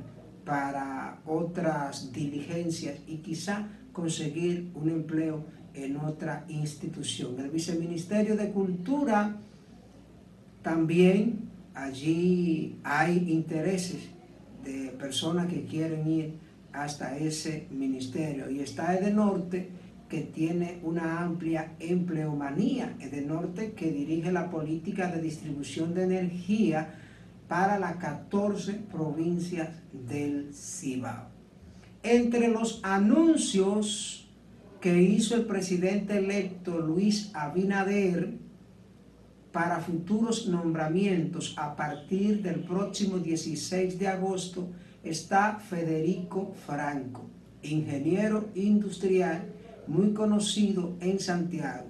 para 0.46 0.99
otras 1.26 2.12
diligencias 2.12 3.00
y 3.08 3.18
quizá 3.18 3.68
conseguir 3.94 4.72
un 4.76 4.90
empleo 4.90 5.44
en 5.74 5.98
otra 5.98 6.46
institución. 6.48 7.40
El 7.40 7.50
Viceministerio 7.50 8.36
de 8.36 8.52
Cultura 8.52 9.38
también 10.62 11.50
allí 11.74 12.80
hay 12.84 13.32
intereses 13.32 14.10
de 14.64 14.90
personas 15.00 15.48
que 15.48 15.64
quieren 15.66 16.08
ir 16.08 16.34
hasta 16.74 17.18
ese 17.18 17.68
ministerio. 17.72 18.50
Y 18.50 18.60
está 18.60 18.96
Edenorte, 18.96 19.70
que 20.10 20.22
tiene 20.22 20.80
una 20.84 21.22
amplia 21.22 21.74
empleomanía. 21.80 22.96
Edenorte, 23.00 23.74
que 23.74 23.92
dirige 23.92 24.32
la 24.32 24.50
política 24.50 25.08
de 25.08 25.22
distribución 25.22 25.94
de 25.94 26.04
energía 26.04 26.96
para 27.50 27.78
las 27.78 27.98
14 27.98 28.74
provincias 28.90 29.70
del 29.92 30.54
Cibao. 30.54 31.28
Entre 32.04 32.48
los 32.48 32.80
anuncios 32.84 34.30
que 34.80 35.02
hizo 35.02 35.36
el 35.36 35.46
presidente 35.46 36.20
electo 36.20 36.80
Luis 36.80 37.32
Abinader, 37.34 38.38
para 39.52 39.80
futuros 39.80 40.48
nombramientos 40.48 41.56
a 41.58 41.76
partir 41.76 42.44
del 42.44 42.60
próximo 42.60 43.18
16 43.18 43.98
de 43.98 44.08
agosto 44.08 44.70
está 45.04 45.56
Federico 45.56 46.54
Franco, 46.68 47.28
ingeniero 47.64 48.50
industrial 48.54 49.46
muy 49.88 50.14
conocido 50.14 50.94
en 51.02 51.20
Santiago. 51.20 51.88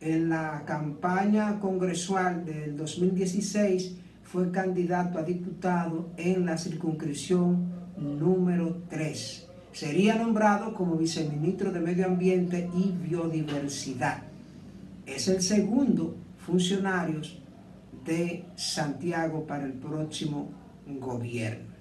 En 0.00 0.28
la 0.28 0.62
campaña 0.64 1.58
congresual 1.58 2.44
del 2.44 2.76
2016 2.76 3.96
fue 4.30 4.52
candidato 4.52 5.18
a 5.18 5.24
diputado 5.24 6.10
en 6.16 6.46
la 6.46 6.56
circunscripción 6.56 7.66
número 7.96 8.82
3. 8.88 9.48
Sería 9.72 10.14
nombrado 10.14 10.72
como 10.72 10.94
viceministro 10.94 11.72
de 11.72 11.80
Medio 11.80 12.06
Ambiente 12.06 12.70
y 12.72 12.92
Biodiversidad. 12.92 14.22
Es 15.04 15.26
el 15.26 15.42
segundo 15.42 16.14
funcionarios 16.46 17.42
de 18.04 18.44
Santiago 18.54 19.44
para 19.48 19.64
el 19.64 19.72
próximo 19.72 20.48
gobierno. 20.86 21.74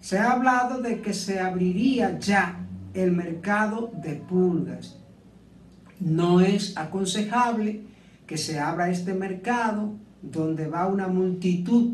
Se 0.00 0.16
ha 0.16 0.30
hablado 0.30 0.80
de 0.80 1.00
que 1.00 1.12
se 1.12 1.40
abriría 1.40 2.20
ya 2.20 2.64
el 2.94 3.10
mercado 3.10 3.90
de 4.00 4.14
pulgas. 4.14 4.96
No 5.98 6.40
es 6.40 6.76
aconsejable 6.76 7.82
que 8.28 8.38
se 8.38 8.60
abra 8.60 8.90
este 8.90 9.12
mercado 9.12 9.94
donde 10.22 10.66
va 10.68 10.86
una 10.86 11.08
multitud 11.08 11.92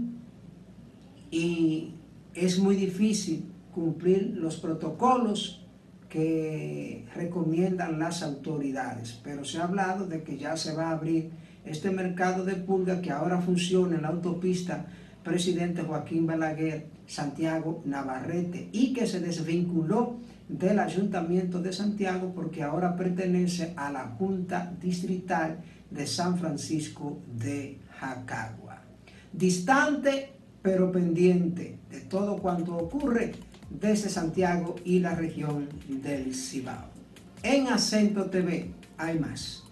y 1.30 1.92
es 2.34 2.58
muy 2.58 2.76
difícil 2.76 3.44
cumplir 3.74 4.36
los 4.36 4.56
protocolos 4.56 5.66
que 6.08 7.04
recomiendan 7.14 7.98
las 7.98 8.22
autoridades. 8.22 9.20
Pero 9.22 9.44
se 9.44 9.58
ha 9.58 9.64
hablado 9.64 10.06
de 10.06 10.22
que 10.22 10.38
ya 10.38 10.56
se 10.56 10.74
va 10.74 10.88
a 10.88 10.92
abrir 10.92 11.30
este 11.64 11.90
mercado 11.90 12.44
de 12.44 12.54
pulga 12.54 13.02
que 13.02 13.10
ahora 13.10 13.40
funciona 13.40 13.96
en 13.96 14.02
la 14.02 14.08
autopista 14.08 14.86
Presidente 15.24 15.82
Joaquín 15.82 16.26
Balaguer, 16.26 16.86
Santiago 17.06 17.82
Navarrete, 17.84 18.68
y 18.72 18.92
que 18.92 19.06
se 19.06 19.20
desvinculó 19.20 20.18
del 20.48 20.78
Ayuntamiento 20.78 21.60
de 21.60 21.72
Santiago 21.72 22.32
porque 22.32 22.62
ahora 22.62 22.94
pertenece 22.94 23.72
a 23.76 23.90
la 23.90 24.04
Junta 24.18 24.72
Distrital 24.80 25.58
de 25.90 26.06
San 26.06 26.38
Francisco 26.38 27.18
de 27.36 27.78
Jacagua. 28.00 28.82
Distante 29.32 30.32
pero 30.62 30.90
pendiente 30.90 31.78
de 31.90 32.00
todo 32.00 32.38
cuanto 32.38 32.76
ocurre 32.76 33.32
desde 33.70 34.08
Santiago 34.08 34.74
y 34.84 34.98
la 34.98 35.14
región 35.14 35.68
del 35.88 36.34
Cibao. 36.34 36.90
En 37.42 37.68
Acento 37.68 38.26
TV 38.30 38.70
hay 38.98 39.18
más. 39.18 39.65